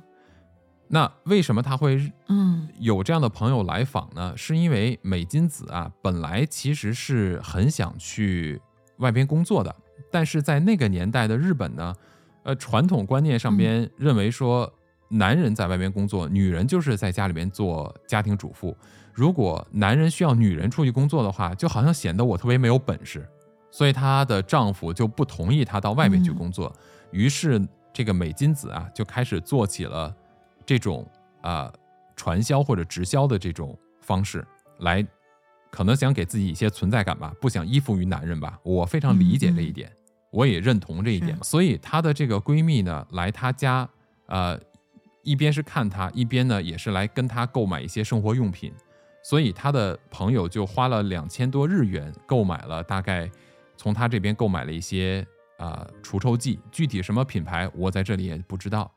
[0.88, 2.68] 那为什么他会嗯。
[2.78, 8.60] 有这样的朋友来访呢，是因为美金子啊，本来其实是很想去
[8.98, 9.74] 外边工作的，
[10.10, 11.94] 但是在那个年代的日本呢，
[12.42, 14.72] 呃，传统观念上边认为说，
[15.08, 18.76] 男人在外边工作，女人就是在家里边做家庭主妇。
[19.12, 23.26] 如果男人需要女人出去工作的话，就好像显得我特别没有本事，
[23.70, 26.70] 所以她的丈夫就不同意她到外面去工作。
[27.10, 27.60] 于是
[27.92, 30.14] 这个美金子啊，就开始做起了
[30.66, 31.08] 这种
[31.40, 31.72] 啊
[32.14, 34.46] 传销或者直销的这种方式
[34.80, 35.06] 来，
[35.76, 38.58] 可能想给自己一些存在感吧，不想依附于男人吧。
[38.62, 39.92] 我非常理解这一点，
[40.30, 41.36] 我也认同这一点。
[41.42, 43.86] 所以她的这个闺蜜呢，来她家，
[44.24, 44.58] 呃，
[45.22, 48.72] 一边是看她，一边呢也是来跟她购买一些生活用品。
[49.22, 53.30] 所以她的朋友就花了两千多日元购买了，大概
[53.76, 55.26] 从她这边购买了一些
[55.58, 58.90] 啊除臭剂，具体什么品牌我在这里也不知道。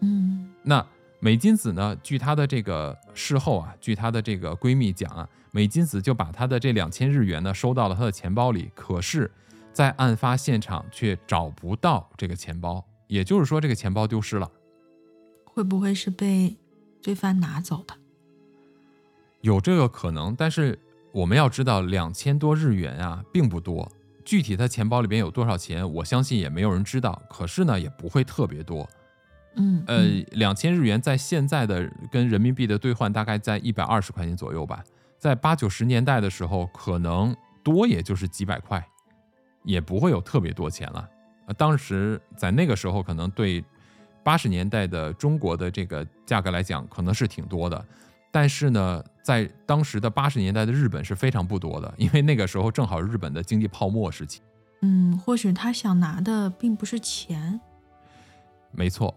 [0.00, 0.86] 嗯，那
[1.18, 1.96] 美金子呢？
[2.02, 9.30] 据她的这个事后啊，据她的这个闺蜜讲啊，美金子就把她的这两千日元呢收到了她的钱包里，可是，
[9.72, 14.50] 在案发现场却找不到这个钱包，也就是说这个钱包丢失了。
[15.44, 16.54] 会不会是被
[17.00, 17.94] 罪犯拿走的？
[19.40, 20.78] 有这个可能，但是
[21.12, 23.90] 我们要知道，两千多日元啊，并不多。
[24.24, 27.22] 具体他钱包里边有多少钱，我相信也没有人知道。
[27.30, 28.86] 可是呢，也不会特别多。
[29.56, 34.84] 嗯，呃，两千日元在现在的跟人民币的兑换大概在一百二十块钱左右吧。
[35.18, 38.86] 在八九十年代的时候，可能多也就是几百块，
[39.64, 41.08] 也不会有特别多钱了。
[41.46, 43.64] 呃，当时在那个时候，可能对
[44.22, 47.82] 八十年代的中国的这个价格来讲，可能是挺多的。
[48.30, 54.42] 但是呢，在当时的八十年代的日本是非常不多的，因为那个时候正好日本的经济泡沫时期。
[54.82, 57.58] 嗯，或许他想拿的并不是钱，
[58.72, 59.14] 没错，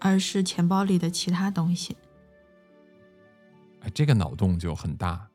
[0.00, 1.96] 而是钱包里的其他东西。
[3.80, 5.28] 哎，这个脑洞就很大，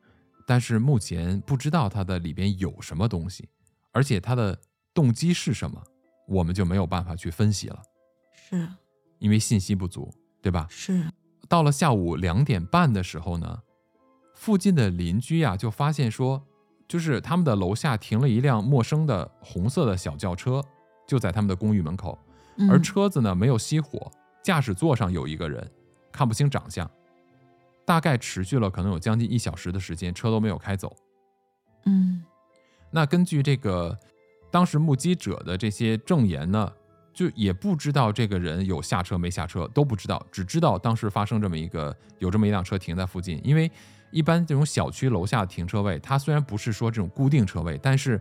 [0.46, 3.48] 但是目前不知道它的里边有什么东西，
[3.92, 4.58] 而且它的
[4.92, 5.82] 动机是什么，
[6.28, 7.82] 我们就没有办法去分析了，
[8.34, 8.68] 是
[9.18, 10.66] 因为信息不足，对吧？
[10.70, 11.04] 是。
[11.48, 13.62] 到了下午两点半的时候呢，
[14.34, 16.42] 附近的邻居呀就发现说，
[16.88, 20.62] 就是他们的楼下停了一辆陌生的红色的小轿车，
[21.06, 22.18] 就在他们的公寓门口，
[22.70, 24.10] 而车子呢没有熄火，
[24.42, 25.70] 驾驶座上有一个人，
[26.10, 26.90] 看不清长相，
[27.84, 30.94] 大概持续了可能有将近一小时的时间，车都没有开走。
[31.86, 32.22] 嗯，
[32.90, 33.98] 那根据这个
[34.50, 36.72] 当时目击者的这些证言呢？
[37.14, 43.38] 就也不知道这个人有下车没下车都不知道，只知道当时发生这么一个有这么一辆车停在附近。
[43.44, 43.70] 因为
[44.10, 48.18] 一般这种小区楼下停车位，它虽然不是说这种固定车位，但是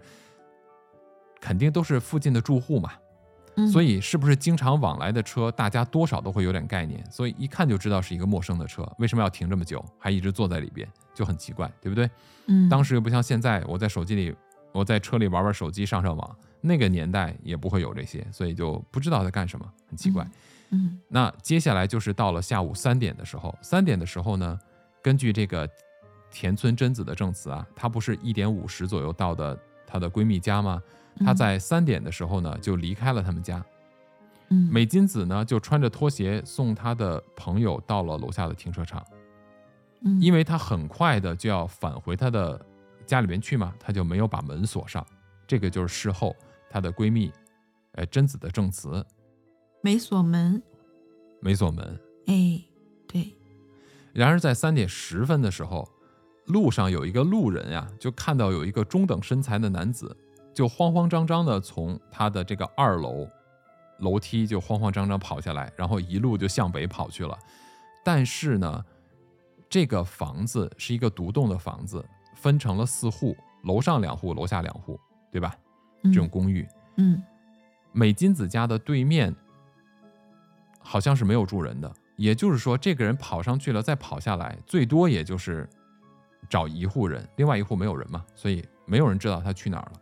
[1.39, 2.91] 肯定都是附近的住户嘛，
[3.71, 7.03] 所以是不是经常往来的车，大家多少都会有点概念。
[7.11, 12.09] 所以一看就知道是一个陌生的车，为什么要停这么久，还一直坐在里边，就很奇怪，对不对？
[12.47, 14.35] 嗯，当时又不像现在，我在手机里，
[14.71, 16.35] 我在车里玩玩手机，上上网。
[16.63, 20.25] 那个年代也不会有这些，所以就不知道在干什么，很奇怪。
[20.69, 24.59] 嗯，那接下来就是到了下午三点的时候，三点的时候呢，
[25.01, 25.67] 根据这个
[26.29, 30.81] 田村贞子的证词啊，她不是一点五十左右到的她的闺蜜家吗？
[31.19, 33.63] 她在三点的时候呢就离开了他们家。
[34.50, 39.06] 嗯，美金子呢就穿着拖鞋送她的朋友到了楼下的停车场。
[40.02, 42.60] 嗯，因为她很快的就要返回她的
[43.06, 45.06] 家里面去嘛，她就没有把门锁上。
[45.45, 46.36] 这个就是事后。
[46.74, 47.30] 她的闺蜜，
[47.91, 49.06] 呃，贞子的证词，
[49.82, 50.63] 没锁门，
[51.41, 52.63] 没锁门，哎，
[53.06, 53.36] 对。
[54.13, 55.86] 然而在三点十分的时候，
[56.45, 60.15] 路上有一个路人呀，就看到有一个中等身材的男子，
[60.53, 63.27] 就慌慌张张的从他的这个二楼
[63.99, 67.37] 楼梯就慌慌张张跑下来，然后一路就向北跑去了。
[68.03, 68.83] 但是呢，
[69.69, 72.03] 这个房子是一个独栋的房子，
[72.35, 74.99] 分成了四户，楼上两户，楼下两户，
[75.31, 75.55] 对吧？
[76.03, 77.21] 这种公寓，嗯，
[77.91, 79.31] 美金子家的对面
[80.79, 85.69] 好像是没有住人的，也就是说，这个人跑上去了，再跑下来，最多也就是
[86.49, 90.01] 找一户人，另外一户没有人嘛，所以没有人知道他去哪儿了。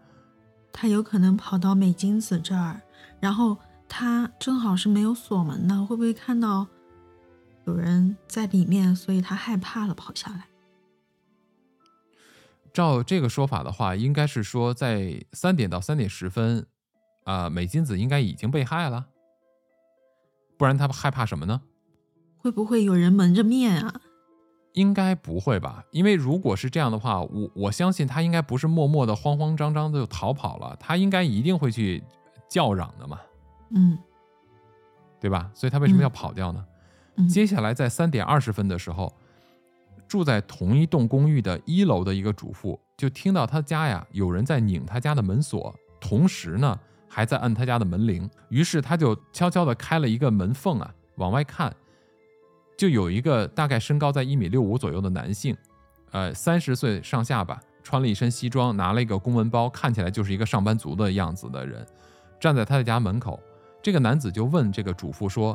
[0.71, 2.81] 他有可能跑到美金子这儿，
[3.19, 6.67] 然后他正好是没有锁门的，会不会看到
[7.65, 10.47] 有人在里面，所以他害怕了，跑下来？
[12.71, 16.65] 照这个说法的话，应该是说在三点到三点十分，
[17.23, 19.07] 啊，美金子应该已经被害了，
[20.57, 21.61] 不然他害怕什么呢？
[22.37, 24.01] 会不会有人蒙着面啊？
[24.73, 32.03] 应该不会吧，因为如果是这样的话，我我相信他应该不是默默的、慌慌张张的就逃跑了，他应该一定会去
[32.47, 33.19] 叫嚷的嘛，
[33.71, 33.97] 嗯，
[35.19, 35.49] 对吧？
[35.53, 36.65] 所以他为什么要跑掉呢？
[37.27, 39.13] 接下来在三点二十分的时候。
[40.07, 46.75] 住在同一栋公寓的一楼的一个主妇，就听到他家呀有人在拧他家的门锁，同时呢
[47.07, 48.27] 还在按他家的门铃。
[48.49, 51.71] 于是他就悄悄地开了一个门缝啊，往外看，
[52.79, 55.53] 就有一个大概身高在一米六五左右的男性，
[56.11, 61.85] 呃，三十岁上下吧，穿了一身西装，拿了一个公文包，看起来就是一个上班族的样子的人，
[62.39, 63.37] 站在他的家门口。
[63.83, 65.53] 这个男子就问这个主妇说：“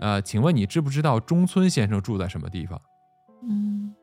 [0.00, 2.80] 呃，请问你知不知道中村先生住在什么地方？”
[3.48, 3.94] 嗯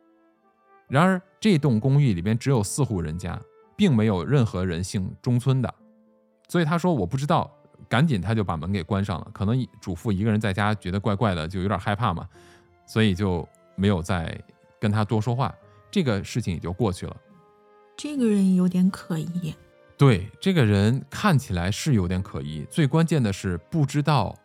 [0.88, 3.38] 然而，这栋公寓里边只有四户人家，
[3.76, 5.74] 并没有任何人姓中村的，
[6.48, 7.52] 所以他说我不知道，
[7.90, 9.28] 赶紧他就把门给关上了。
[9.34, 12.26] 可能主妇一个人在家觉得怪怪的，就有点害怕嘛，
[12.92, 14.38] 所以就没有再
[14.78, 15.56] 跟他多说话。
[15.90, 17.16] 这个事情也就过去了。
[17.96, 19.56] 这个人有点可疑。
[19.98, 24.38] 对，这个人看起来是有点可疑，最关键的是不知道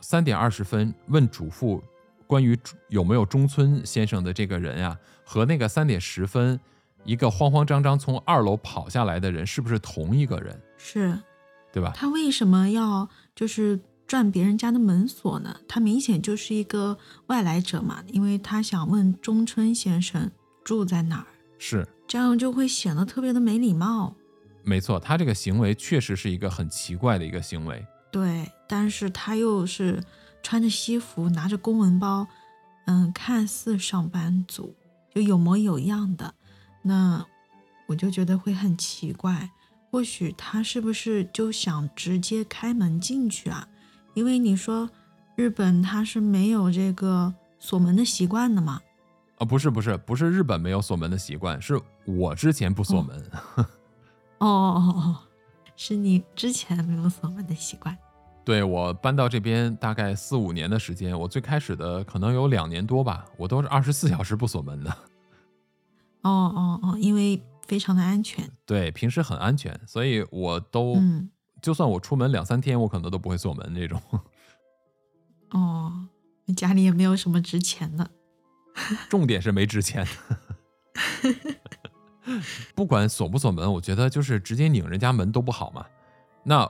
[0.00, 1.84] 三点二十分问主妇
[2.26, 6.58] 关于有没有中村先生的这个人呀、和那个三点十分
[7.04, 11.18] 一个慌慌张张从二楼跑下来的人是不是同一个人，是
[11.70, 11.92] 对吧？
[11.94, 15.56] 他为什么要就是转别人家的门锁呢？
[15.66, 20.30] 他明显就是一个外来者嘛，因为他想问中村先生
[20.62, 21.26] 住在哪儿，
[21.58, 24.14] 是，这样就会显得特别的没礼貌。
[24.62, 27.84] 没错，他这个行为确实是一个很奇怪的一个行为。
[28.10, 30.02] 对，但是他又是
[30.42, 32.26] 穿着西服，拿着公文包，
[32.84, 34.74] 嗯，看似上班族，
[35.14, 36.34] 就有模有样的，
[36.82, 37.24] 那
[37.86, 39.50] 我就觉得会很奇怪。
[39.90, 43.66] 或许他是不是就想直接开门进去啊？
[44.14, 44.88] 因为你说
[45.36, 48.80] 日本他是没有这个锁门的习惯的嘛。
[49.38, 53.18] 啊，不是不是不是日本没有锁门的习惯，是我之前不锁门。
[53.56, 53.66] 哦
[54.38, 55.16] 哦哦哦，
[55.76, 57.96] 是你之前没有锁门的习惯。
[58.44, 64.90] 对我搬到这边大概四五年的时间，我最开始的可能有两年多吧，我都是二十四小时不锁门的。
[66.22, 68.48] 哦哦哦，因为非常的安全。
[68.66, 71.30] 对，平时很安全，所以我都、嗯，
[71.62, 74.02] 就算我出门两三天，我可能都不会锁门那种。
[75.50, 76.08] 哦，
[76.46, 78.10] 你家里也没有什么值钱的。
[79.08, 80.06] 重点是没值钱。
[82.74, 85.86] 不管锁不锁门，我觉得就是直接拧人家门都不好嘛。
[86.42, 86.68] 那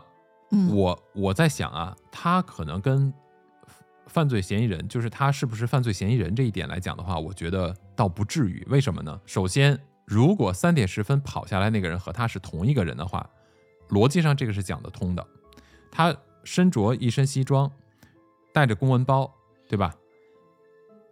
[0.50, 3.12] 嗯，我我在想啊，他可能跟
[4.07, 8.66] 犯罪嫌疑人，就是他是不是犯罪嫌疑人这一点来讲的话，我觉得倒不至于。
[8.68, 9.18] 为什么呢？
[9.24, 13.28] 首先，如果三点十分跑下来那个人和他是同一个人的话，
[13.92, 15.24] 逻辑上这个是讲得通的。
[15.90, 17.70] 他身着一身西装，
[18.52, 19.33] 带着公文包，
[19.68, 19.94] 对吧？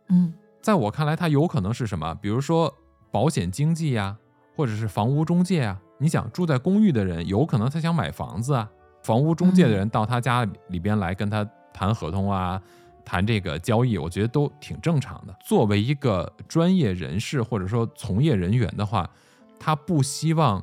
[0.08, 2.14] 嗯在我看来，他有可能是什么？
[2.16, 2.76] 比如说
[3.10, 4.16] 保险经纪呀，
[4.56, 5.80] 或者是房屋中介啊。
[5.98, 8.70] 你想住在公寓的人，有可能他想买房子啊。
[9.02, 12.60] 房屋中介的人到他家里边来跟他谈合同啊，
[13.04, 15.34] 谈这个交易，我觉得都挺正常的。
[15.44, 19.08] 作为一个专业人士或者说从业人员的话，
[19.58, 20.62] 他不希望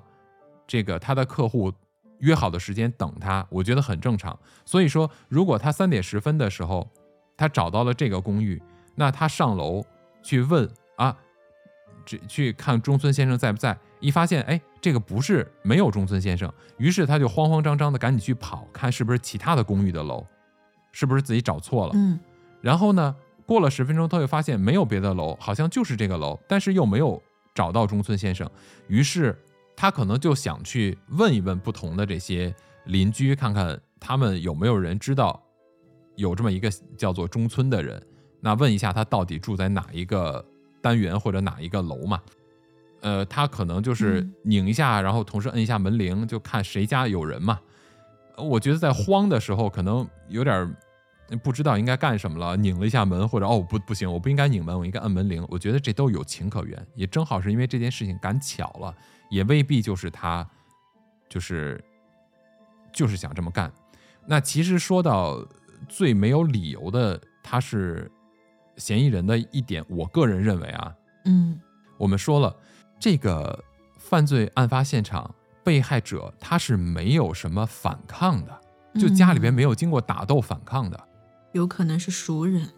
[0.67, 1.71] 这个他的客户
[2.19, 4.37] 约好的时间等他，我觉得很正常。
[4.65, 6.87] 所以说，如果他三点十分的时候，
[7.35, 8.61] 他找到了这个公寓，
[8.95, 9.85] 那他上楼
[10.23, 11.15] 去问啊，
[12.05, 13.77] 这去看中村先生在不在？
[13.99, 20.25] 一发现，哎，这个不是没有中村先生，于是他就慌慌张张的赶紧去跑，看是不是其他的公寓的楼，
[20.91, 21.93] 是不是自己找错了。
[21.95, 22.19] 嗯
[22.59, 27.21] 然后呢，过了十分钟，他又发现没有别的楼，好像就是这个楼，但是又没有
[27.53, 28.49] 找到中村先生，
[28.87, 29.39] 于是
[29.77, 32.53] 他可能就想去问一问不同的这些
[32.85, 35.39] 邻居，看看他们有没有人知道
[36.15, 38.01] 有这么一个叫做中村的人，
[38.41, 40.43] 那问一下他到底住在哪一个
[40.81, 42.19] 单元或者哪一个楼嘛。
[43.01, 47.59] 呃，他可能就是嗯拧一下，然后同时摁一下门铃，就看谁家有人嘛。
[48.35, 50.75] 呃我觉得在慌的时候，可能有点儿
[51.43, 55.45] 不知道应该干什么了，拧了一下门，或者哦不不行，我不应该拧门，我应该摁门铃。
[55.49, 58.95] 我觉得这都有情可原，也正好是因为这件事情赶巧了，
[59.29, 60.47] 也未必就是他
[61.29, 61.83] 就是
[62.93, 63.71] 就是想这么干。
[64.25, 65.45] 那其实说到
[65.87, 68.11] 最没有理由的，他是
[68.77, 70.93] 嫌疑人的一点，我个人认为啊，
[71.25, 71.59] 嗯
[71.97, 72.55] 我们说了，
[72.99, 73.63] 这个
[73.97, 78.61] 犯罪案发现场，被害者他是没有什么反抗的，
[78.95, 81.07] 就家里边嗯没有经过打斗反抗的。
[81.53, 82.69] 有可能是熟人。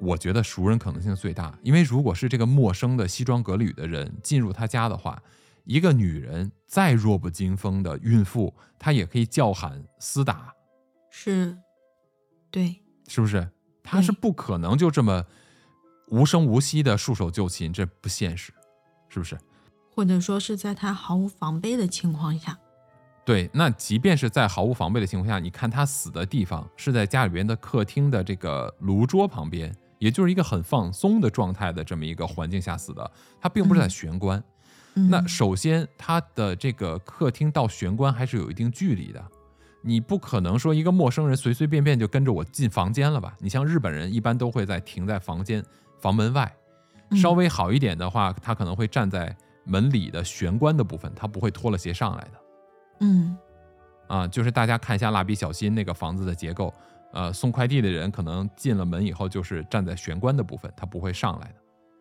[0.00, 5.22] 我觉得熟人可能性最大，因为如果是这个陌生的西装革履的人进入他家的话，
[5.64, 10.54] 一个女人再弱不禁风的孕妇，她也可以叫喊厮打，
[11.10, 11.56] 是，
[12.50, 13.46] 对，是不是？
[13.82, 15.24] 她是不可能就这么
[16.08, 18.52] 无声无息的束手就擒，这不现实，
[19.08, 19.38] 是不是？
[19.94, 22.58] 或者说是在她毫无防备的情况下。
[23.22, 34.42] 对，那即便是在毫无防备的情况下，你看他死的地方是在家里边的客厅的这个炉桌旁边，也就是一个很放松的状态的这么一个环境下死的，他并不是在嗯玄关。
[34.94, 39.22] 嗯、那首先，他的这个客厅到玄关还是有一定距离的，
[39.82, 43.36] 你不可能说一个陌生人随随便便就跟着我进房间了吧？
[43.38, 45.62] 你像日本人一般都会在停在房间
[46.00, 46.50] 房门外，
[47.22, 52.40] 稍微好一点的话，他可能会站在门里的玄关的部分，他不会脱了鞋上来的。
[53.00, 53.36] 嗯
[54.08, 56.74] 啊，就是大家看一下蜡笔小新那个房子的结构，
[57.12, 61.54] 呃，送快递的人可能进了门以后就是站在玄关的部分，他不会上来的。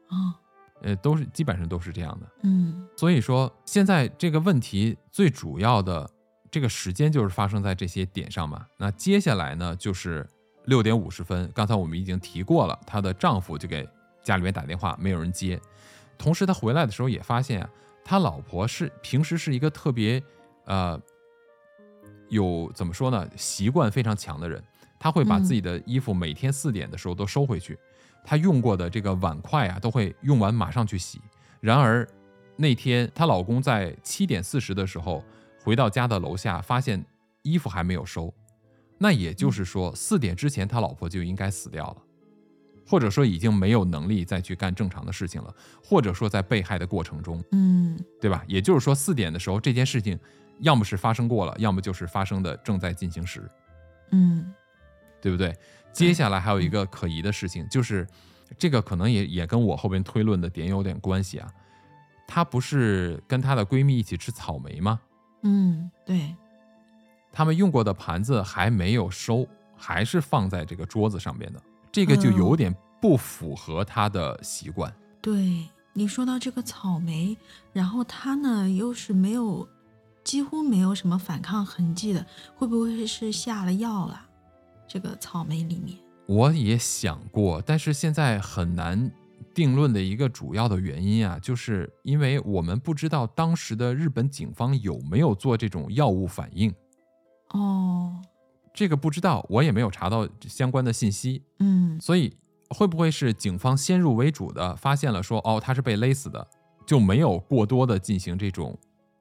[0.09, 0.33] 哦
[0.81, 2.25] 呃，都是基本上都是这样的。
[2.43, 6.09] 嗯所以说，现在这个问题最主要的
[6.49, 8.65] 这个时间就是发生在这些点上嘛。
[8.77, 10.25] 那接下来呢，就是
[10.65, 13.85] 六点五十分，刚才我们已经提过了，她的丈夫就给
[14.23, 15.59] 家里面打电话，没有人接。
[16.17, 17.69] 同时，他回来的时候也发现啊，
[18.05, 20.23] 他老婆是平时是一个特别
[20.63, 20.97] 呃
[22.29, 24.63] 有怎么说呢，习惯非常强的人，
[24.99, 27.77] 他会把嗯自己的衣服每天四点的时候都收回去。
[28.23, 31.21] 他用过的这个碗筷啊，都会用完马上去洗。
[31.61, 32.07] 然而
[32.57, 35.23] 那天她老公在七点四十的时候
[35.63, 37.03] 回到家的楼下，发现
[37.41, 38.31] 衣服还没有收。
[38.97, 41.97] 那也就是说，四点之前他老婆就应该死掉了，
[42.85, 48.43] 或者说已经没有能力再去干正常的事情了，或者说在被害的过程中，嗯对吧？
[48.45, 50.19] 也就是说，四点的时候这件事情
[50.59, 53.49] 要么是发生过了，要么就是发生的正在进行时。
[54.11, 54.53] 嗯
[55.21, 55.55] 对不对？
[55.91, 58.07] 接下来还有一个可疑的事情，就是
[58.57, 61.51] 这个可能也也跟我后边推论的点有点关系啊。
[62.27, 64.99] 她不是跟她的闺蜜一起吃草莓吗？
[65.41, 66.35] 嗯，对，
[67.31, 71.61] 他们用过的盘子还没有收，还是放在这个桌子上边的，
[71.91, 74.93] 这个就有点不符合她的习惯。
[75.21, 77.35] 对你说到这个草莓，
[77.73, 79.67] 然后她呢又是没有
[80.23, 84.27] 几乎没有什么反抗痕迹的，会不会是下了药了？
[84.89, 89.11] 这个草莓里面，我也想过，但是现在很难
[89.53, 96.73] 定论的一个主要的原因啊，就是因为我们不知道当时的日本警方有没有做这种药物反应。
[97.49, 98.19] 哦，
[98.73, 101.99] 这个不知道，我也没有查到相关的信息，嗯。
[102.01, 102.35] 所以
[102.69, 106.47] 会不会是警方先入为主的发现了说，哦，他是被勒死的，
[106.87, 108.75] 就没有过多的进行这种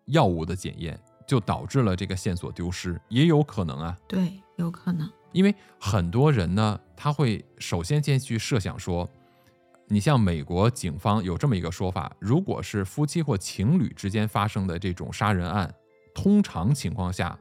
[0.06, 9.08] 药物的检验，就导致了这个线索丢失，也有可能啊，对，有可能，因为很多人呢，他会首先先去设想说，
[9.86, 15.72] 你像美国警方有这么一个说法，如果是夫妻或情侣之间发生的这种杀人案，
[16.14, 17.38] 通常情况下，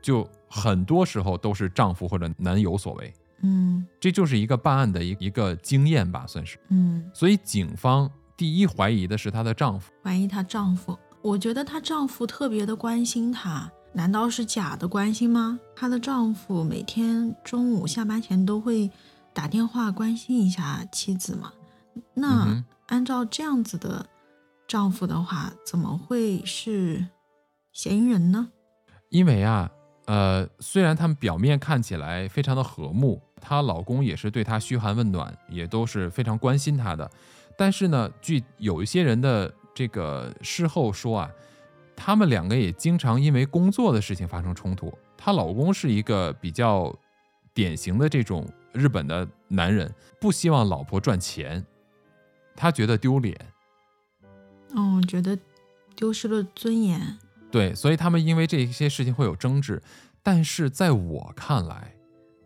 [0.00, 3.12] 就很多时候都是丈夫或者男友所为。
[3.40, 6.58] 嗯这就是一个办案的一一个经验吧，算是。
[6.70, 15.58] 嗯，所以警方第一怀疑的是她的丈夫，怀疑她丈夫，我觉得她丈夫特别的关心她，难道是假的关心吗？
[15.74, 18.90] 她的丈夫每天中午下班前都会
[19.32, 21.52] 打电话关心一下妻子嘛？
[22.14, 24.06] 那、按照这样子的
[24.66, 27.06] 丈夫的话，怎么会是
[27.72, 28.48] 嫌疑人呢？
[29.08, 29.70] 因为啊，
[30.06, 37.10] 呃，虽然他们表面看起来非常的和睦，她老公也是对她嘘寒问暖，也都是非常关心她的，
[37.56, 41.30] 但是呢，据有一些人的这个事后说啊，
[42.00, 44.96] 他们两个也经常因为工作的事情发生冲突。
[45.16, 46.96] 她老公是一个比较
[47.52, 51.66] 典型的这种日本的男人，不希望老婆赚钱，
[52.54, 53.36] 他觉得丢脸。
[54.76, 55.36] 嗯，觉得
[55.96, 57.18] 丢失了尊严。
[57.50, 59.82] 对，所以他们因为这些事情会有争执，
[60.22, 61.94] 但是在我看来，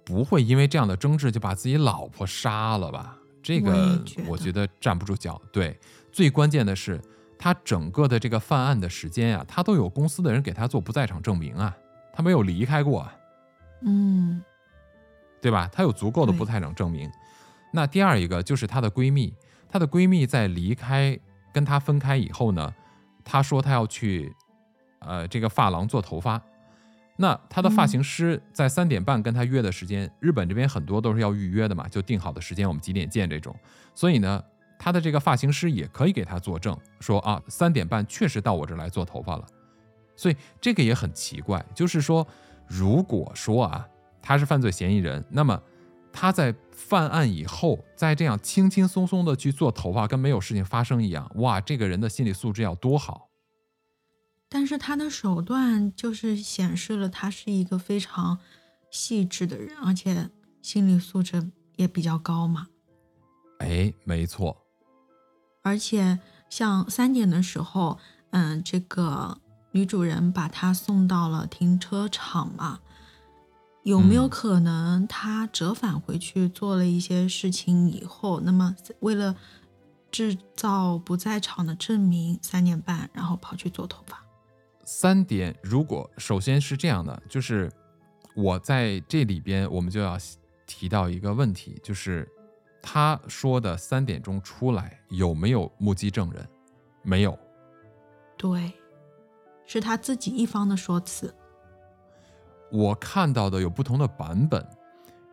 [0.02, 3.18] 不会因为这样的争执就把自己老婆杀了吧？
[3.42, 5.40] 这个我觉得站不住脚。
[5.52, 5.78] 对，
[6.10, 6.98] 最关键的是，
[7.42, 11.76] 他整个的这个犯案的时间呀、他都有公司的人给他做不在场证明啊，
[12.12, 13.12] 他没有离开过啊，
[13.80, 14.40] 嗯
[15.40, 15.68] 对吧？
[15.72, 17.10] 他有足够的不在场证明。
[17.72, 19.34] 那第二一个就是她的闺蜜，
[19.68, 21.18] 她的闺蜜在离开
[21.52, 22.72] 跟她分开以后呢，
[23.24, 24.32] 她说她要去
[25.00, 26.40] 呃这个发廊做头发。
[27.16, 33.52] 那她的发型师在三点半跟她约的时间，日本这边很多都是要预约的嘛，就定好的时间我们几点见这种。
[33.96, 34.40] 所以呢，
[34.82, 39.46] 她的这个发型师也可以给他作证，说啊三点半确实到我这儿来做头发了。
[40.16, 42.26] 所以这个也很奇怪，就是说，
[42.66, 43.88] 如果说啊，
[44.20, 45.62] 他是犯罪嫌疑人，那么
[46.12, 53.28] 他在犯案以后，再这样轻轻松松的去做头发，跟没有事情发生一样，哇，这个人的心理素质要多好。
[54.48, 58.40] 但是他的手段就是显示了他是一个非常
[58.90, 60.28] 细致的人，而且
[60.60, 62.66] 心理素质也比较高嘛。
[63.60, 64.61] 哎，没错，
[65.62, 66.18] 而且
[66.50, 67.98] 像三点的时候，
[68.30, 69.38] 嗯，这个
[69.70, 72.80] 女主人把他送到了停车场嘛，
[73.84, 79.34] 有没有嗯可能他折返回去做了一些事情以后，那么为了
[80.10, 84.22] 制造不在场的证明，三点半然后跑去做头发？
[84.84, 87.72] 三点，如果首先是这样的，就是
[88.34, 90.18] 我在这里边，我们就要
[90.66, 92.28] 提到一个问题，就是
[92.82, 96.46] 他说的三点钟出来有没有目击证人？
[97.02, 97.38] 没有。
[98.36, 98.72] 对，
[99.64, 101.32] 是他自己一方的说辞。
[102.70, 104.66] 我看到的有不同的版本，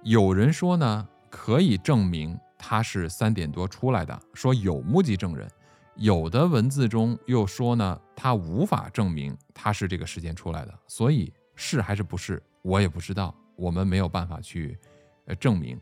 [0.03, 5.47] 有人说呢可以证明他是三点多出来的，说有目击证人；
[5.95, 14.77] 有的文字中又说呢他无法证明他是这个时间出来的，所以是还是不是，我也不知道，我们没有办法去
[15.25, 15.79] 呃证明，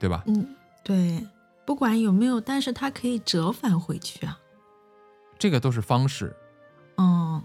[0.00, 0.24] 对吧？
[0.26, 1.24] 嗯，对，
[1.64, 4.40] 不管有没有，但是他可以折返回去啊。
[5.38, 6.34] 这个都是方式。
[6.96, 7.40] 嗯。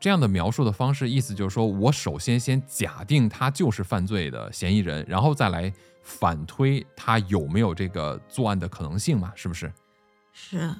[0.00, 5.70] 这样的描述的方式，意思就是说我首先先假定他就是犯罪的嫌疑人，然后再来
[6.02, 9.30] 反推他有没有这个作案的可能性嘛？
[9.36, 9.70] 是不是？
[10.32, 10.74] 是。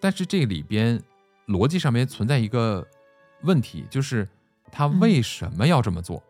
[0.00, 0.98] 但是这里边
[1.46, 2.86] 逻辑上面存在一个
[3.42, 4.26] 问题，就是
[4.72, 6.22] 他为什么要这么做？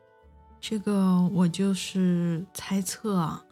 [0.61, 3.45] 这个我就是猜测啊。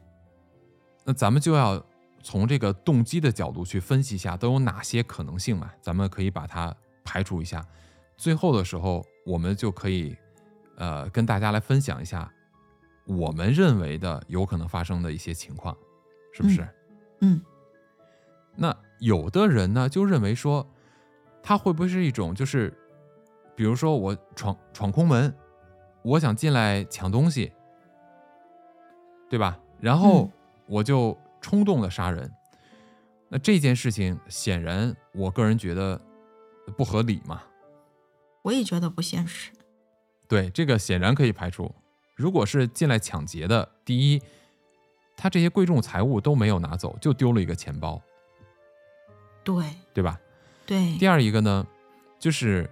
[1.05, 1.85] 那咱们就要
[2.23, 5.71] 从这个动机的角度去分析一下，都有哪些可能性嘛？
[5.81, 6.75] 咱们可以把它。
[7.09, 7.65] 排除一下，
[8.17, 10.17] 最后的时候，我们就可以，
[10.77, 12.29] 呃，跟大家来分享一下
[13.07, 15.75] 我们认为的有可能发生的一些情况，
[16.33, 16.69] 是不是？
[17.21, 17.41] 嗯。
[18.57, 20.69] 那有的人呢，就认为说，
[21.41, 22.77] 他会不会是一种，就是，
[23.55, 25.33] 比如说我闯闯空门，
[26.07, 27.53] 我想进来抢东西，
[29.29, 29.59] 对吧？
[29.81, 30.31] 然后
[30.67, 32.31] 我就冲动的杀人。
[33.29, 36.01] 那这件事情，显然，我个人觉得。
[36.77, 37.45] 不合理嘛？
[38.43, 39.53] 我也觉得不现实。
[40.27, 41.73] 对，这个显然可以排除。
[42.17, 44.21] 如果是进来抢劫的，第一，
[45.17, 48.03] 他这些贵重财物都没有拿走，就丢了一个钱包。
[49.45, 50.19] 对，对吧？
[50.67, 50.99] 对。
[50.99, 51.65] 第二一个呢，
[52.19, 52.69] 就是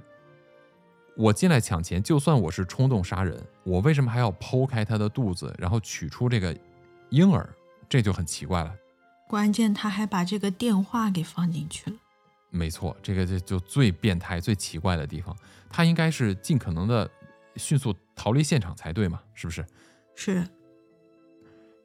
[1.16, 6.56] 我进来抢钱，就算我是冲动杀人，我为什么还要剖开他的肚子，然后取出这个
[7.10, 7.48] 婴儿？
[7.88, 8.74] 这就很奇怪了。
[9.28, 11.96] 关键他还把这个电话给放进去了。
[12.50, 15.36] 没错，这个就就最变态、最奇怪的地方，
[15.70, 17.08] 他应该是尽可能的
[17.56, 19.20] 迅速逃离现场才对嘛？
[19.34, 19.64] 是不是？
[20.14, 20.44] 是。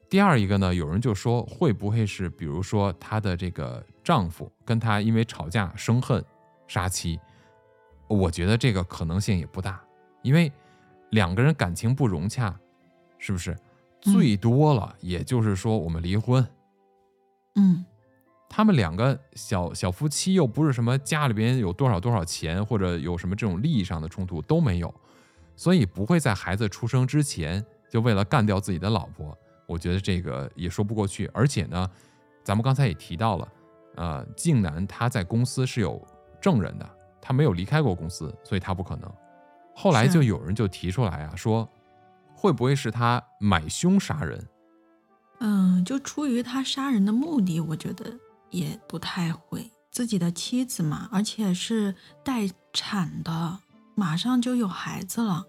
[0.08, 6.24] 第二一个呢，有人就说会不会是，比如说她的这个丈夫跟她因为吵架生恨
[6.66, 7.18] 杀妻？
[8.10, 9.80] 我觉得这个可能性也不大，
[10.22, 10.52] 因为
[11.10, 12.58] 两个人感情不融洽，
[13.18, 13.56] 是不是？
[14.00, 16.46] 最多了也就是说我们离婚。
[17.54, 17.84] 嗯。
[18.52, 24.92] 他们两个小小夫妻又不是什么家里边有多少多少钱，或者有什么这种利益上的冲突都没有，
[25.54, 29.38] 所以不会在孩子出生之前就为了干掉自己的老婆。
[29.66, 31.30] 我觉得这个也说不过去。
[31.32, 31.88] 而且呢，
[32.42, 33.52] 咱们刚才也提到了，
[33.94, 36.04] 呃，静南他在公司是有
[36.40, 36.90] 证人的，
[37.30, 39.08] 他没有离开过公司，所以他不可能。
[39.72, 41.68] 后来就有人就提出来啊，说
[42.34, 44.44] 会不会是他买凶杀人？
[45.38, 48.04] 嗯，就出于他杀人的目的，我觉得。
[48.50, 53.60] 也不太会，自己的妻子嘛，而且是待产的，
[53.94, 55.44] 马上就有孩子了。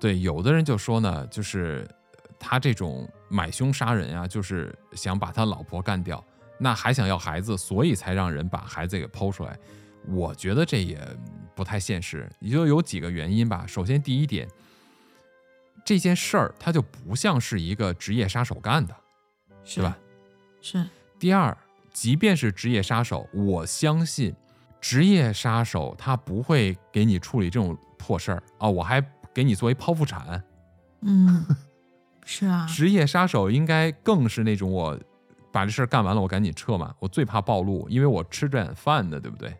[0.00, 1.86] 对，有的人就说呢，就是
[2.40, 6.24] 他这种买凶杀人啊，就是想把他老婆干掉，
[6.58, 9.58] 那还想要孩子，所以才让人把孩子给剖出来。
[10.08, 11.00] 我觉得这也
[11.54, 13.64] 不太现实，也就有几个原因吧。
[13.66, 14.48] 首先，第一点，
[15.84, 18.94] 这件事儿它就不像是一个职业杀手干的，
[19.64, 19.98] 是吧？
[20.60, 20.84] 是。
[21.18, 21.56] 第二，
[21.92, 24.34] 即便是职业杀手，我相信
[24.80, 28.68] 职业杀手他不会给你处理这种破事儿啊！
[28.68, 29.02] 我还
[29.32, 30.42] 给你做一剖腹产，
[31.00, 31.44] 嗯，
[32.24, 34.98] 是啊，职业杀手应该更是那种我
[35.50, 36.94] 把这事儿干完了，我赶紧撤嘛！
[36.98, 39.56] 我最怕暴露，因为我吃这碗饭的，对不对？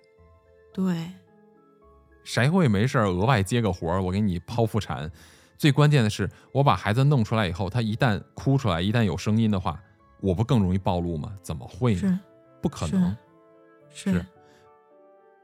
[0.76, 1.10] 对，
[2.22, 4.02] 谁会没事儿额外接个活儿？
[4.02, 5.10] 我给你剖腹产，
[5.56, 9.80] 最关键的是，我把孩子弄出来以后，他一旦哭出来，一旦有声音的话。
[10.20, 11.34] 我不更容易暴露吗？
[11.42, 12.20] 怎么会呢？
[12.60, 13.16] 不可能，
[13.90, 14.24] 是，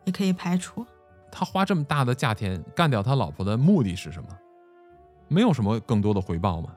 [0.05, 0.85] 也可以排除。
[1.30, 4.28] 他花这么大的价钱干掉他老婆的目的是什么？
[5.28, 6.74] 没有什么更多的回报吗？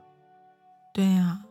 [0.92, 1.42] 对呀，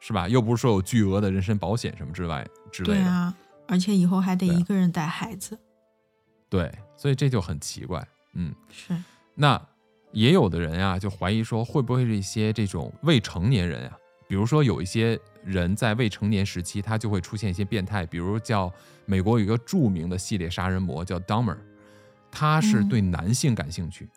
[0.00, 0.28] 是吧？
[0.28, 3.00] 又不是说有巨额的人身保险什么之外之类的。
[3.00, 3.34] 对啊，
[3.66, 5.58] 而且以后还得一个人带孩子。
[6.48, 8.06] 对，所以这就很奇怪。
[8.34, 8.94] 嗯，是。
[9.34, 9.60] 那
[10.12, 13.96] 也有的人啊，就怀疑说，会不会是一些这种未成年人啊？
[14.26, 18.72] 比如说，有一些人在未成年时期，他就会出现一些变态，比如叫
[19.04, 21.58] 美国有一个著名的系列杀人魔叫 Dahmer，
[22.30, 24.08] 他是对男性感兴趣，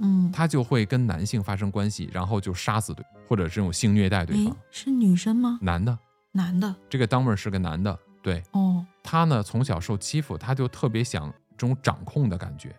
[0.00, 4.54] 嗯，他就会跟男性发生关系，然后就杀死对，或者这种性虐待对方。
[4.70, 5.58] 是女生吗？
[5.62, 5.98] 男的，
[6.32, 6.74] 男的。
[6.90, 12.74] 这个 Dahmer 是个男的，对，哦，他呢从小受欺负，他就特别想这种掌控的感觉，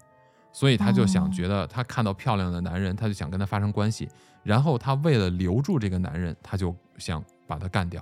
[0.52, 4.08] 所以他就想哦觉得他看到漂亮的男人，他就想跟他发生关系，
[4.41, 8.02] 然后他为了留住这个男人，他就想把他干掉。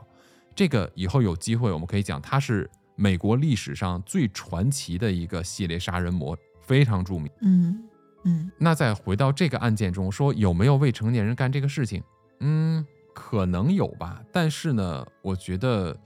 [0.54, 7.32] 这个以后有机会我们可以讲，他是美国历史上最传奇的一个系列杀人魔，非常著名。
[7.42, 7.84] 嗯
[8.24, 12.04] 嗯那再回到这个案件中，说有没有未成年人干这个事情？
[12.42, 12.86] 嗯，
[13.16, 15.98] 可能有吧，但是呢，我觉得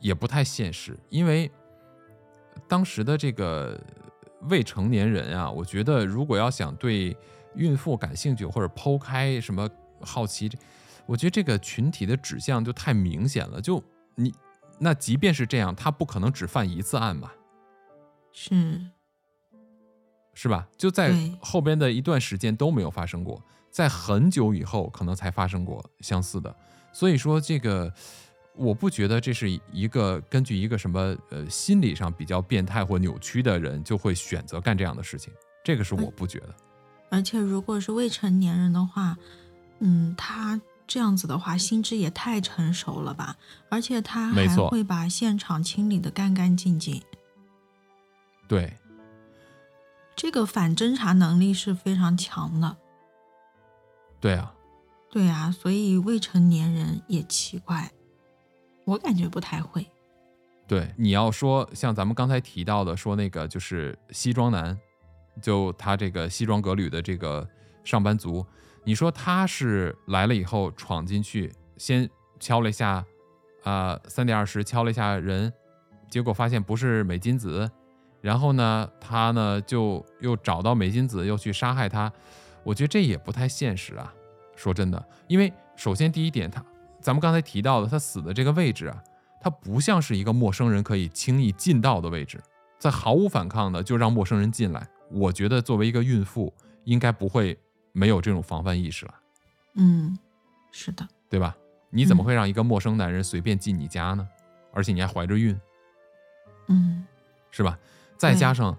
[0.00, 1.50] 也不太现实，因为
[2.66, 3.80] 当时的这个
[4.48, 7.16] 未成年人啊，我觉得如果要想对
[7.54, 9.68] 孕妇感兴趣或者剖开什么
[10.00, 10.50] 好奇，
[11.06, 13.60] 我觉得这个群体的指向就太明显了。
[13.60, 13.82] 就
[14.14, 14.34] 你
[14.78, 17.34] 那即便是这样，他不可能只犯一次案吧？
[18.32, 18.80] 是
[20.32, 20.66] 是吧？
[20.78, 26.54] 就在后边的一段时间都没有发生过，在很久以后可能才发生过相似的。
[26.92, 27.92] 所以说，这个
[28.60, 35.32] 我不觉得这是一个根据一个什么呃心理上比较变态或扭曲的人就会选择干这样的事情，
[35.64, 36.54] 这个是我不觉得。
[37.08, 39.16] 而且如果是未成年人的话，
[39.78, 43.38] 嗯，他这样子的话，心智也太成熟了吧？
[43.70, 47.02] 而且他还会把现场清理的干干净净，
[48.46, 48.76] 对，
[50.14, 52.76] 这个反侦查能力是非常强的。
[54.20, 54.54] 对啊，
[55.10, 57.90] 对啊，所以未成年人也奇怪，
[58.90, 59.86] 我感觉不太会。
[60.66, 64.76] 对，你要说像咱们刚才提到的，说那个就是西装男，
[65.40, 67.48] 就他这个西装革履的这个
[67.84, 68.44] 上班族，
[68.84, 72.08] 你说他是来了以后闯进去，先
[72.40, 73.04] 敲了一下，
[73.62, 75.52] 啊、三点二十敲了一下人，
[76.08, 77.70] 结果发现不是美金子，
[78.20, 82.12] 然后呢，他呢就又找到美金子，又去杀害他，
[82.64, 84.12] 我觉得这也不太现实啊。
[84.56, 86.62] 说真的，因为首先第一点，他
[87.00, 89.02] 咱们刚才提到的他死的这个位置啊，
[89.40, 92.40] 它不像是一个陌生人可以轻易进到的位置，
[92.78, 96.52] 在毫无反抗的就让陌生人进来，我觉得作为一个孕妇，
[96.84, 97.58] 应该不会
[97.92, 99.14] 没有这种防范意识了，
[99.74, 100.18] 嗯，
[100.70, 101.56] 是的，对吧？
[101.88, 104.28] 你怎么嗯会让一个陌生男人随便进你家呢？
[104.72, 105.58] 而且你还怀着孕，
[106.68, 107.04] 嗯
[107.50, 107.76] 是吧？
[108.16, 108.76] 再加上，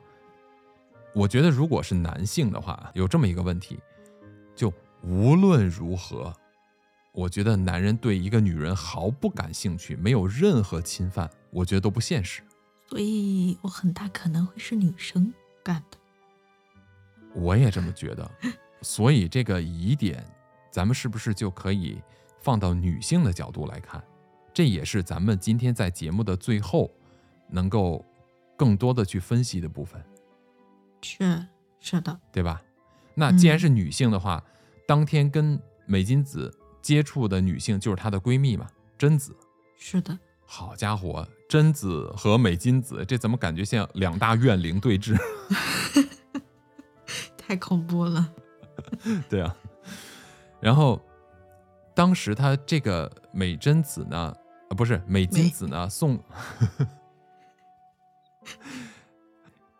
[1.13, 3.79] 我觉得如果是男性的话，有这么一个问题，
[4.55, 6.33] 就无论如何，
[7.13, 12.41] 我觉得男人对一个女人毫不感兴趣，没有任何侵犯，我觉得都不现实。
[12.87, 15.33] 所以我很大可能会是女生
[15.63, 15.97] 干的。
[17.33, 18.31] 我也这么觉得，
[18.81, 20.25] 所以这个疑点，
[20.69, 22.01] 咱们是不是就可以
[22.39, 24.01] 放到女性的角度来看？
[24.53, 26.91] 这也是咱们今天在节目的最后
[27.49, 28.05] 能够
[28.57, 30.03] 更多的去分析的部分。
[31.01, 31.45] 是
[31.79, 32.61] 是的，对吧？
[33.15, 34.43] 那既然嗯是女性的话，
[34.85, 38.67] 当天跟美金子接触的女性就是她的闺蜜嘛，
[38.97, 39.35] 贞子。
[39.77, 45.17] 是的，好家伙，贞子和美金子，这怎么感觉像两大怨灵对峙？
[47.37, 48.33] 太恐怖了。
[49.29, 49.55] 对啊。
[50.59, 51.01] 然后，
[51.95, 54.35] 当时他这个美贞子呢，
[54.69, 56.21] 啊，不是美金子呢，送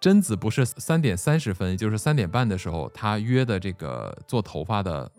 [0.02, 5.12] 贞子不是三点三十分，就是三点半的时候，她约的这个做头发的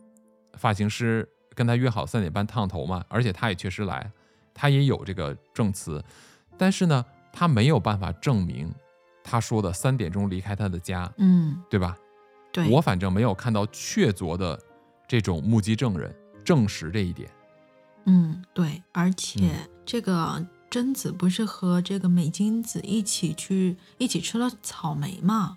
[0.54, 4.10] 发型师跟他约好三点半烫头嘛，而且他也确实来，
[4.54, 6.02] 他也有这个证词，
[6.56, 8.72] 但是呢，他没有办法证明
[9.22, 11.96] 他说的三点钟离开他的家，嗯，对吧？
[12.52, 14.60] 对，我反正没有看到确凿的
[15.08, 17.30] 这种目击证人证实这一点。
[18.04, 25.56] 嗯对，而且嗯这个贞子不是和这个美金子一起去一起吃了草莓吗？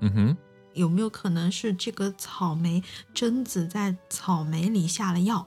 [0.00, 0.36] 嗯哼，
[0.74, 5.46] 有没有可能是这个草莓贞子在草莓里下了药？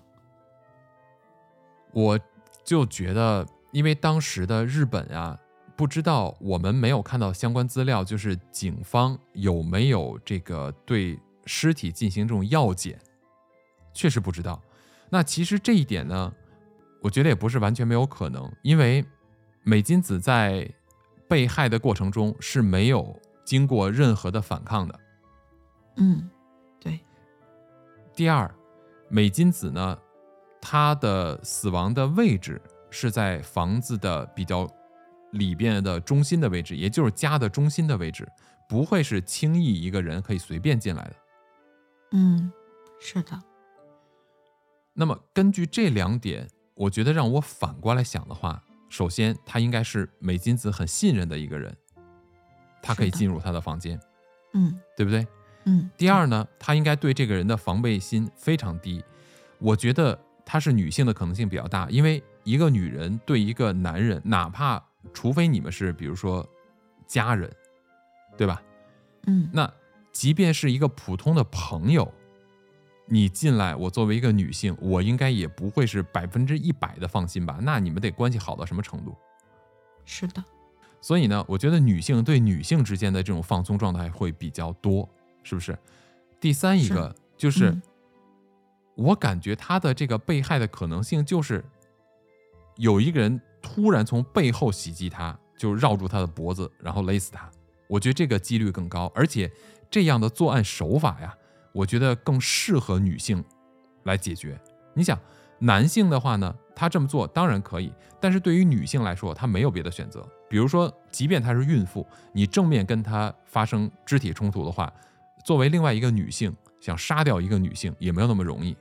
[1.91, 2.19] 我
[2.63, 5.39] 就觉得，因为当时的日本啊，
[5.75, 12.99] 不知道我们没有看到相关资料，就是警方有没有这个对尸体进行这种药检，
[13.93, 14.61] 确实不知道。
[15.09, 16.33] 那其实这一点呢，
[17.01, 19.05] 我觉得也不是完全没有可能，因为
[19.63, 20.69] 美金子在
[21.29, 24.99] 被害的过程中是没有经过任何的反抗的。
[25.97, 26.29] 嗯，
[26.79, 26.99] 对，
[28.13, 28.53] 第二，
[29.09, 29.97] 美金子呢，
[30.61, 34.67] 她的死亡的位置是在房子的比较
[35.31, 38.27] 里边的中心的位置，也就是家的中心的位置，
[38.67, 41.15] 不会是轻易一个人可以随便进来的。
[42.11, 42.51] 嗯，
[42.99, 43.41] 是的，
[44.93, 51.75] 那么根据这两点，我觉得让我反过来想的话，首先他应该是美金子很信任的一个人，
[52.81, 53.99] 他可以进入他的房间，
[54.53, 55.27] 嗯对不对？
[55.65, 55.89] 嗯。
[55.97, 59.03] 第二呢，他应该对这个人的防备心非常低。
[59.59, 66.47] 我觉得她是女性的可能性比较大，因为一个女人对一个男人，哪怕除非你们是比如说
[67.07, 67.51] 家人，
[68.37, 68.61] 对吧？
[69.27, 69.71] 嗯，那
[70.11, 72.13] 即便是一个普通的朋友，
[73.07, 77.57] 你进来，我作为一个女性，我应该也不会是百分之一百的放心吧？
[77.61, 79.15] 那你们得关系好到什么程度？
[80.03, 80.43] 是的，
[81.01, 85.09] 所以呢，我觉得女性对女性之间的这种放松状态会比较多，
[85.45, 85.77] 是不是？
[86.41, 87.81] 第三一个就是，嗯
[88.95, 91.63] 我感觉他的这个被害的可能性就是，
[92.77, 97.49] 有一个人突然从背后袭击他，就绕住他的脖子，然后勒死他。
[97.87, 99.51] 我觉得这个几率更高，而且
[99.91, 101.35] 这样的作案手法呀，
[101.73, 103.43] 我觉得更适合女性
[104.03, 104.57] 来解决。
[104.93, 105.19] 你想，
[105.59, 107.91] 男性的话呢，他这么做当然可以，
[108.21, 110.25] 但是对于女性来说，她没有别的选择。
[110.49, 114.91] 比如说，即便她是孕妇，你正面跟她发生肢体冲突的话，
[115.45, 118.75] 作为另外一个女性，想杀掉一个女性也没有那么容易。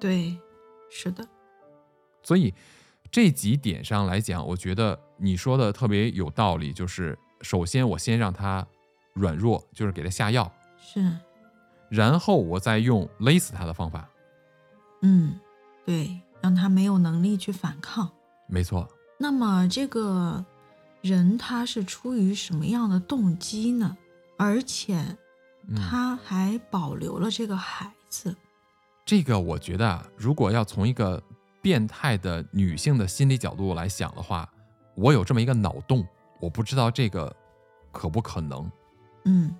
[0.00, 0.36] 对，
[0.90, 1.26] 是的，
[2.24, 2.52] 所以
[3.10, 6.72] 这几点上来讲，我觉得你说的特别有道理。
[6.72, 8.66] 就是首先我先让她
[9.14, 11.16] 软弱，就是给她下药，是，
[11.88, 14.10] 然后我再用勒死她的方法。
[15.02, 15.38] 嗯，
[15.86, 18.10] 对，让他没有能力去反抗。
[18.48, 18.88] 没错，
[19.18, 20.44] 那么这个
[21.00, 23.96] 人他是出于什么样的动机呢？
[24.36, 25.18] 而且嗯，
[25.76, 28.34] 他还保留了这个孩子。
[29.04, 31.22] 这个我觉得啊，如果要从一个
[31.60, 34.48] 变态的女性的心理角度来想的话，
[34.94, 36.06] 我有这么一个脑洞，
[36.40, 37.34] 我不知道这个
[37.92, 38.70] 可不可能。
[39.24, 39.54] 嗯，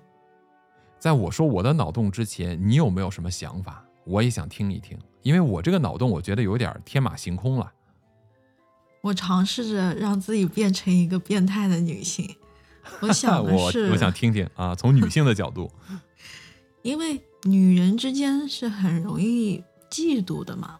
[0.99, 3.83] 在我说我的脑洞之前，你有没有什么想法？
[4.05, 7.71] 我也想听一听，因为我这个脑洞我觉得有点天马行空了。
[9.01, 12.35] 我尝试着让自己变成一个变态的女性。
[13.01, 15.71] 我想 的我是，我想听听啊，从女性的角度，
[16.83, 20.79] 因为女人之间是很容易嫉妒的嘛。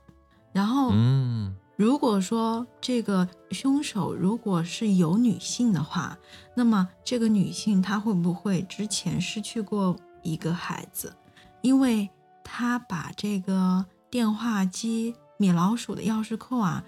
[0.54, 6.18] 然后，嗯如果说这个凶手如果是有女性的话，
[6.54, 11.16] 那么这个女性她会不会之前失去过一个孩子？
[11.62, 12.10] 因为
[12.44, 16.84] 她把这个电话机米老鼠的钥匙扣啊，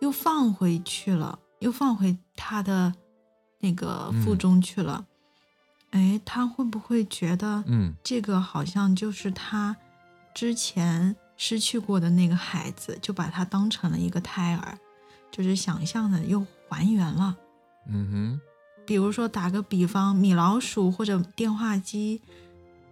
[0.00, 2.94] 又放回去了，又放回她的
[3.66, 5.04] 那个腹嗯中去了。
[5.90, 9.76] 哎，他会不会觉得嗯这个好像就是他
[10.34, 14.78] 之前失去过的那个孩子，就把他当成了一个胎儿，
[15.30, 17.36] 就是想象的又还原了。
[17.88, 18.40] 嗯哼
[18.86, 22.20] 比如说打个比方，米老鼠或者电话机，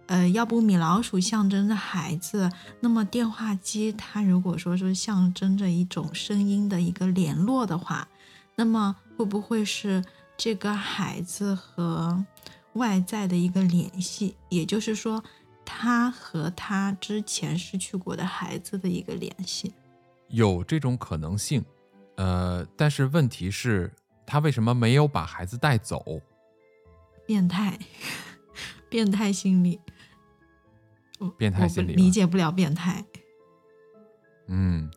[0.07, 2.51] 呃，要不米老鼠象征着孩子，
[2.81, 8.07] 那么电话机它如果说是象征着一种声音的一个联络的话，
[8.55, 10.03] 那么会不会是
[10.37, 12.23] 这个孩子和
[12.73, 14.35] 外在的一个联系？
[14.49, 15.23] 也就是说，
[15.63, 19.73] 他和他之前失去过的孩子的一个联系。
[20.27, 21.63] 有这种可能性，
[22.15, 23.93] 呃，但是问题是，
[24.25, 26.21] 他为什么没有把孩子带走？
[27.25, 27.79] 变态，
[28.89, 29.79] 变态心理，
[31.19, 33.05] 我变态心理理解不了变态。
[34.47, 34.91] 嗯，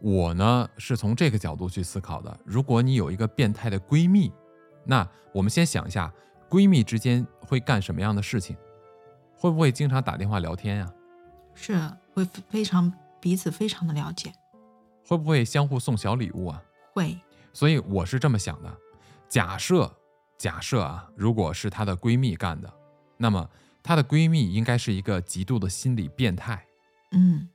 [0.00, 2.40] 我呢是从这个角度去思考的。
[2.44, 4.32] 如果你有一个变态的闺蜜，
[4.90, 6.10] 那我们先想一下，
[6.48, 8.56] 闺蜜之间会干什么样的事情？
[9.36, 10.90] 会不会经常打电话聊天呀、
[11.54, 11.78] 是
[12.14, 14.32] 会非非常彼此非常的了解，
[15.06, 16.62] 会不会相互送小礼物啊？
[16.94, 17.20] 会，
[17.52, 18.74] 所以我是这么想的：
[19.28, 19.94] 假设
[20.38, 22.72] 假设啊，如果是她的闺蜜干的，
[23.18, 23.46] 那么
[23.82, 26.64] 她的闺蜜应该是一个极度的心理变态。
[27.10, 27.46] 嗯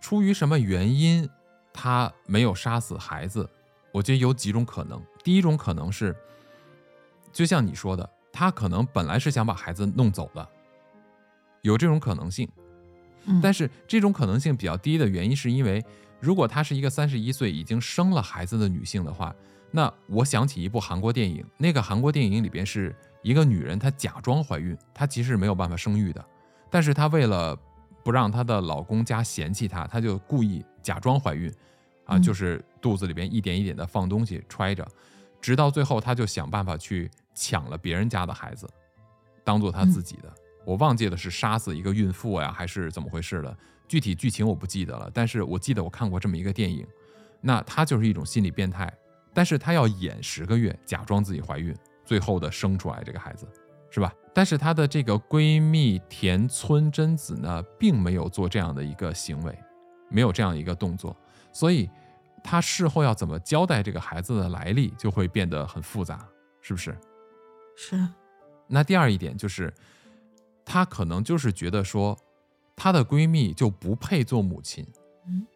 [0.00, 1.30] 出于什么原因，
[1.72, 3.48] 她没有杀死孩子？
[3.92, 5.00] 我觉得有几种可能。
[5.22, 6.14] 第一种可能是，
[7.34, 10.48] 就像你说的，他可能本来是想把孩子弄走的，
[11.60, 12.48] 有这种可能性。
[13.26, 15.84] 嗯，但是这种可能性比较低的原因，是因为
[16.20, 19.34] 如果她是一个三十一岁已经生了孩子的女性的话，
[19.70, 26.24] 那我想起一部韩国电影，那个韩国电影里边是一个女人，她假装怀孕，她其实没有办法生育的，
[26.70, 27.58] 但是她为了
[28.04, 31.50] 不让她的老公家嫌弃她，她就故意假装怀孕，
[32.04, 34.86] 啊，嗯就是肚子里边一点一点的放东西揣着，
[35.40, 38.68] 直到最后，她就想办法去抢了别人家的孩子，
[39.42, 40.32] 当做他自己的。
[40.64, 43.56] 我忘记了是杀死一个孕妇呀，还是怎么回事了？
[43.86, 46.86] 具体剧情我不记得了，但是我记得我看过这么一个电影。
[47.42, 48.90] 那她就是一种心理变态，
[49.34, 53.46] 但是她要演十个月，假装自己怀孕，最后的生出来这个孩子，
[53.90, 54.10] 是吧？
[54.32, 59.54] 但是她的这个闺蜜田村真子呢，并没有做这样的一个行为，
[60.08, 61.14] 没有这样一个动作，
[61.52, 61.90] 所以
[62.42, 66.26] 她事后要怎么交代这个孩子的来历，就会变得很复杂，
[66.62, 66.96] 是不是？
[67.76, 68.08] 是，
[68.66, 69.72] 那第二一点就是，
[70.64, 72.18] 她可能就是觉得说，
[72.76, 74.86] 她的闺蜜就不配做母亲。
[75.26, 75.46] 嗯，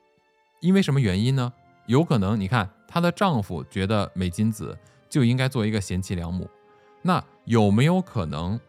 [0.60, 1.52] 因为什么原因呢？
[1.86, 4.76] 有可能你看她的丈夫觉得美金子
[5.08, 6.48] 就应该做一个贤妻良母，
[7.02, 8.60] 那有没有可能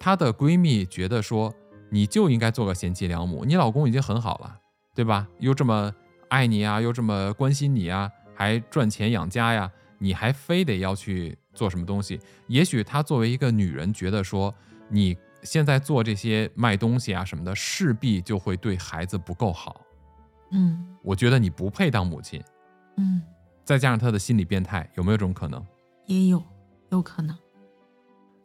[0.00, 1.54] 她的闺蜜觉得说，
[1.90, 4.58] 你就应该做个贤妻良母，你老公已经很好了，
[4.94, 5.28] 对吧？
[5.38, 5.94] 又这么
[6.28, 12.20] 爱你啊，又这么关心你啊，还赚钱养家呀，你还非得要去做什么东西？
[12.48, 14.54] 也许她作为一个女人，觉得说
[14.88, 19.80] 你现在做这些卖东西啊什么的，势必就会对孩子不够好。
[20.50, 22.42] 嗯我觉得你不配当母亲。
[22.96, 23.22] 嗯，
[23.64, 25.64] 再加上她的心理变态，有没有这种可能？
[26.06, 26.42] 也有
[26.90, 27.36] 有可能。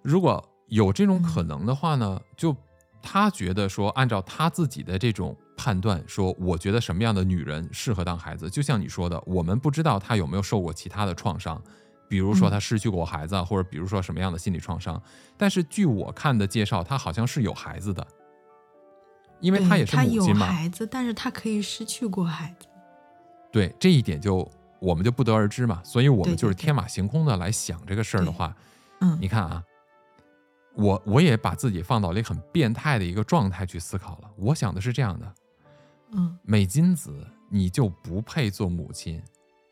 [0.01, 2.55] 如果有这种可能的话呢，就
[3.01, 11.62] 她觉得说，按照她自己的这种判断，说我觉得什么样的女人适合当孩子，就像你说的，我们不知道她有没有受过其他的创伤，
[12.10, 15.01] 比如说嗯他失去过孩子啊，或者比如说什么样的心理创伤。
[15.38, 18.05] 但是据我看的介绍，他好像是有孩子的，
[19.39, 20.47] 因为他也是有母亲嘛。
[20.47, 22.68] 孩子，但是他可以失去过孩子。
[23.51, 24.49] 对这一点就
[24.80, 25.82] 我们就不得而知嘛。
[25.84, 28.55] 所以我们就是天马行空的来想这个事儿的话，
[29.01, 29.64] 嗯你看啊，
[30.76, 34.30] 我我也把自己放到了一个很变态的一个状态去思考了。
[34.36, 35.34] 我想的是这样的：
[36.14, 39.22] 嗯美金子，你就不配做母亲。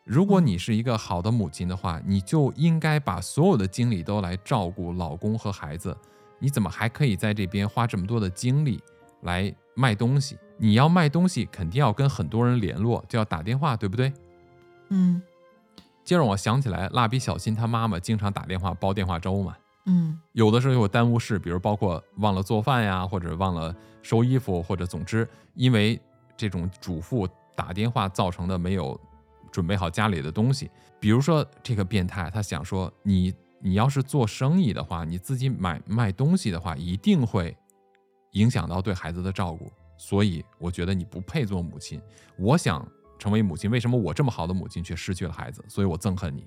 [0.08, 5.95] 如果嗯你是一个好的母亲的话，你就应该把所有的精力都来照顾老公和孩子。
[6.39, 8.82] 你怎么还可以在这边花这么多的精力
[9.24, 10.38] 来卖东西？
[10.58, 14.14] 你要卖东西，肯定要跟很多人联络，就要打电话，对不对？
[14.89, 15.22] 嗯
[16.05, 19.58] 接着我想起来，蜡笔小新他妈妈经常打电话煲电话粥嘛。
[19.88, 25.99] 嗯有的时候有耽误事，比如包括忘了做饭呀，或者忘了收衣服，或者总之因为
[26.38, 28.97] 这种主妇打电话造成的没有
[29.58, 30.70] 准备好家里的东西。
[30.99, 37.58] 比如说这个变态，他想说你你要是做生意的话，你自己买卖东西的话，一定会
[38.34, 41.99] 影响到对孩子的照顾，所以我觉得你不配做母亲。
[42.38, 42.88] 我想
[43.18, 45.66] 成为母亲，为什么我这么好的母亲却失去了孩子？
[45.68, 46.45] 所以我憎恨你，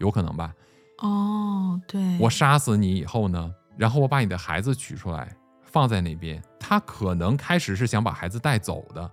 [0.00, 0.54] 有可能吧？
[0.98, 9.10] 哦，对，我杀死你以后呢，然后我把你的孩子取出来放在那边，他可能开始是想把孩子带走的，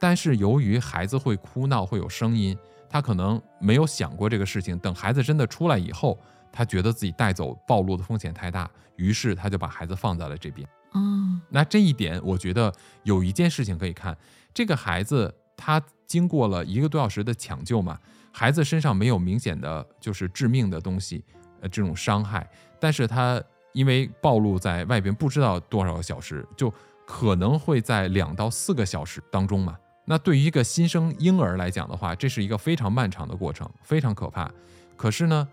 [0.00, 2.56] 但是由于孩子会哭闹，会有声音，
[2.88, 4.78] 他可能没有想过这个事情。
[4.78, 6.18] 等孩子真的出来以后，
[6.52, 10.68] 他觉得自己带走暴露的风险太大，于是他就把孩子放在了这边。
[10.94, 12.72] 嗯那这一点，我觉得
[13.02, 14.16] 有一件事情可以看，
[14.54, 17.98] 这个孩子他经过了一个多小时的抢救嘛，
[18.32, 21.22] 孩子身上没有明显的就是致命的东西，
[21.60, 22.48] 呃，这种伤害，
[22.80, 26.72] 但是他因为暴露在外边不知道多少个小时，就
[27.06, 29.76] 可能会在两到四个小时当中嘛。
[30.08, 34.48] 那对于一个新生婴儿来讲的话，这是一个非常漫长的过程，非常可怕。
[34.96, 35.46] 可是呢，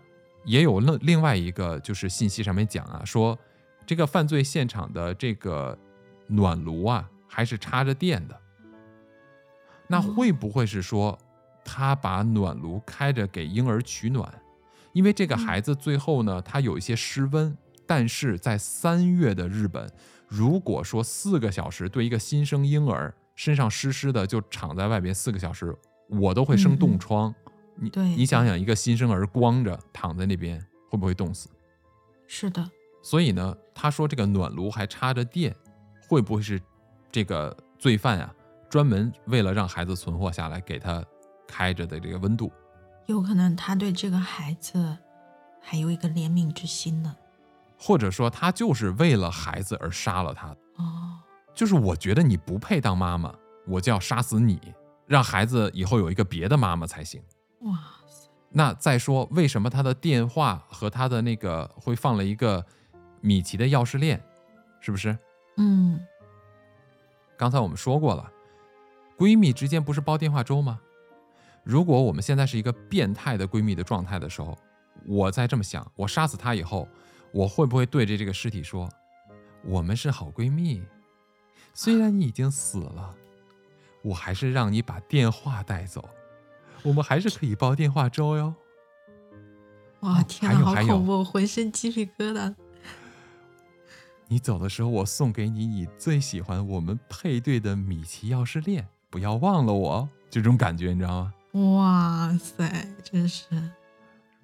[0.44, 3.36] 也有另另外一个就是信息上面讲啊，说
[3.84, 5.76] 这个犯罪现场的这个
[6.28, 8.40] 暖炉啊，还是插着电的。
[9.88, 11.18] 那会不会是说
[11.64, 14.32] 他把暖炉开着给婴儿取暖？
[14.92, 17.54] 因为这个孩子最后呢，他有一些失温，
[17.86, 19.90] 但是在三月的日本，
[20.28, 25.76] 如果说四个小时对一个新生婴儿身上湿湿的就躺在外边四个小时，
[26.08, 27.34] 我都会生冻疮。
[27.76, 30.60] 你对你想想，一个新生儿光着躺在那边，
[30.90, 31.48] 会不会冻死？
[32.26, 32.70] 是的，
[33.02, 35.54] 所以呢，他说这个暖炉还插着电，
[36.08, 36.60] 会不会是
[37.10, 38.32] 这个罪犯啊，
[38.70, 41.04] 专门为了让孩子存活下来，给他
[41.48, 42.52] 开着的这个温度？
[43.06, 44.96] 有可能他对这个孩子
[45.60, 47.14] 还有一个怜悯之心呢。
[47.76, 50.48] 或者说他就是为了孩子而杀了他？
[50.76, 51.18] 哦，
[51.54, 53.34] 就是我觉得你不配当妈妈，
[53.66, 54.60] 我就要杀死你，
[55.06, 57.22] 让孩子以后有一个别的妈妈才行。
[57.60, 57.78] 哇
[58.08, 62.64] 塞，那再说，为什么他的电话和他的那个会放了一个
[63.20, 64.22] 米奇的钥匙链，
[64.80, 65.16] 是不是？
[65.56, 66.00] 嗯
[67.36, 68.30] 刚才我们说过了，
[69.16, 70.80] 闺蜜之间不是煲电话粥吗？
[71.62, 74.58] 如果我们现在是一个变态的闺蜜的状态的时候，
[75.06, 76.88] 我在这么想，我杀死她以后，
[77.32, 78.88] 我会不会对着这个尸体说
[79.64, 80.82] ：“我们是好闺蜜，
[81.74, 83.14] 虽然你已经死了，
[84.02, 86.08] 我还是让你把电话带走，
[86.82, 88.54] 我们还是可以煲电话粥哟。”
[90.00, 92.54] 哇，哦天呐，好恐怖，浑身鸡皮疙瘩。
[94.28, 101.34] 你走的时候，我送给你你最喜欢我们配对的米奇钥匙链，不要忘了我这种感觉，你知道吗？
[101.76, 103.46] 哇塞，真是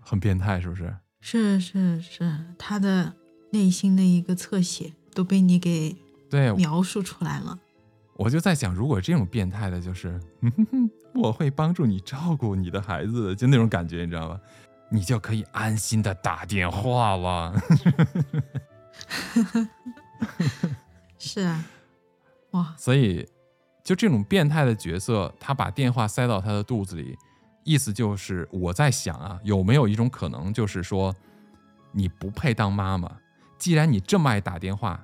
[0.00, 0.96] 很变态，是不是？
[1.20, 3.14] 是是是，他的
[3.50, 5.96] 内心的一个侧写都被你给
[6.30, 7.58] 对，描述出来了。
[8.16, 14.40] 我就在想，如果这种变态的，就是，嗯哼哼，我会帮助你照顾你的孩子，就那种感觉，你知道吗？
[14.90, 17.54] 你就可以安心的打电话了。
[21.18, 21.64] 是啊，
[22.50, 23.26] 哇，所以，
[23.82, 27.16] 就这种变态的角色，他把电话塞到他的肚子里，
[27.64, 31.14] 意思就是我在想啊，有没有一种可能，就是说，
[31.92, 33.10] 你不配当妈妈，
[33.56, 35.02] 既然你这么爱打电话，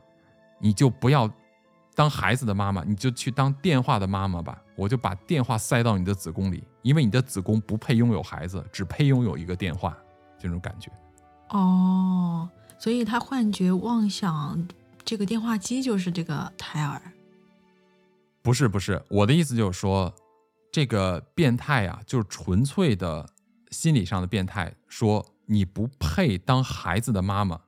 [0.58, 1.30] 你就不要
[1.94, 4.62] 当孩子的妈妈，你就去当电话的妈妈吧。
[4.76, 9.96] 我就把电话塞到你的子宫里，因为你的子宫不配拥有孩子，只配拥有一个电话，
[10.38, 10.90] 这种感觉。
[11.48, 12.48] 哦，
[12.78, 14.68] 所以他幻觉妄想
[15.04, 17.00] 这个电话机就是这个胎儿。
[18.42, 20.14] 不是不是，我的意思就是说，
[20.70, 23.26] 这个变态啊，就是纯粹的
[23.70, 27.58] 心理上的变态，说你不配当孩子的妈妈，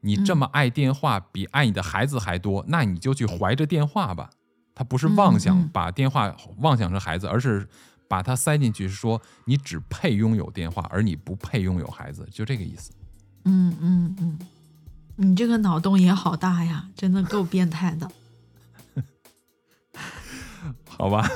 [0.00, 4.30] 你这么爱电话，比爱你的孩子还多，那你就去怀着电话吧。
[4.74, 7.68] 他不是妄想把电话妄想成孩子，而是
[8.08, 12.90] 把它塞进去，是说你只配拥有电话，而你不配拥有孩子，就这个意思。
[13.44, 14.38] 嗯嗯嗯，
[15.16, 18.10] 你这个脑洞也好大呀，真的够变态的。
[20.88, 21.28] 好吧，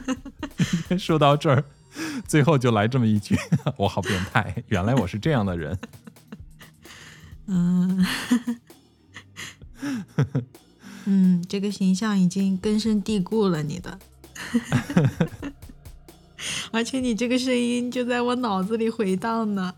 [0.98, 1.64] 说到这儿，
[2.26, 3.36] 最后就来这么一句：
[3.76, 5.78] 我好变态，原来我是这样的人。
[7.48, 8.06] 嗯，
[11.06, 13.98] 嗯，这个形象已经根深蒂固了，你的。
[16.70, 19.74] 而且你这个声音就在我脑子里回荡呢。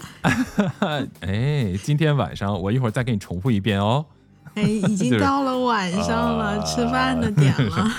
[1.21, 4.05] 哎，今天晚上我一会儿再给你重复一遍哦。
[4.55, 7.91] 哎，已经到了晚上了， 吃饭的点了。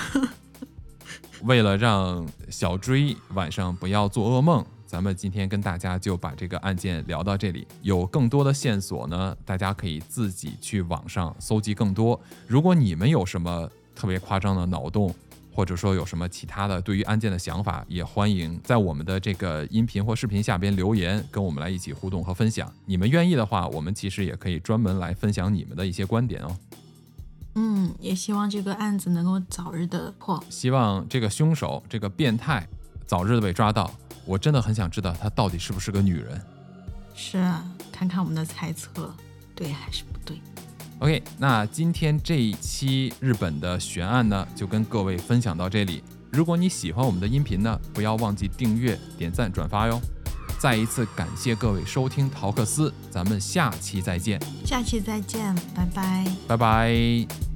[1.43, 7.65] 为了让小追晚上不要做噩梦，咱们今天跟大家就把这个案件聊到这里。
[7.81, 12.19] 有更多的线索呢，大家可以自己去网上搜集更多。
[12.45, 15.15] 如果你们有什么特别夸张的脑洞，
[15.53, 22.69] 或者说有什么其他的对于案件的想法，也欢迎在我们的这个音频或视频下边留言，跟我们来一起互动和分享。
[22.85, 26.57] 你们愿意的话，我们其实也可以专门来分享你们的一些观点哦。
[27.55, 30.43] 嗯，也希望这个案子能够早日的破。
[30.49, 32.67] 希望这个凶手这个变态
[33.05, 33.89] 早日的被抓到。
[34.31, 36.41] 我真的很想知道她到底是不是个女人。
[37.13, 39.13] 是啊，看看我们的猜测
[39.53, 40.39] 对还是不对。
[40.99, 46.01] OK，那今天这一期日本的悬案呢，就跟各位分享到这里。
[46.31, 49.99] 如果你喜欢我们的音频呢，不要忘记订阅、点赞、转发哟。
[50.57, 56.25] 再一次感谢各位收听陶克斯，咱们下期再见，下期再见，拜拜。
[56.47, 57.50] 拜拜。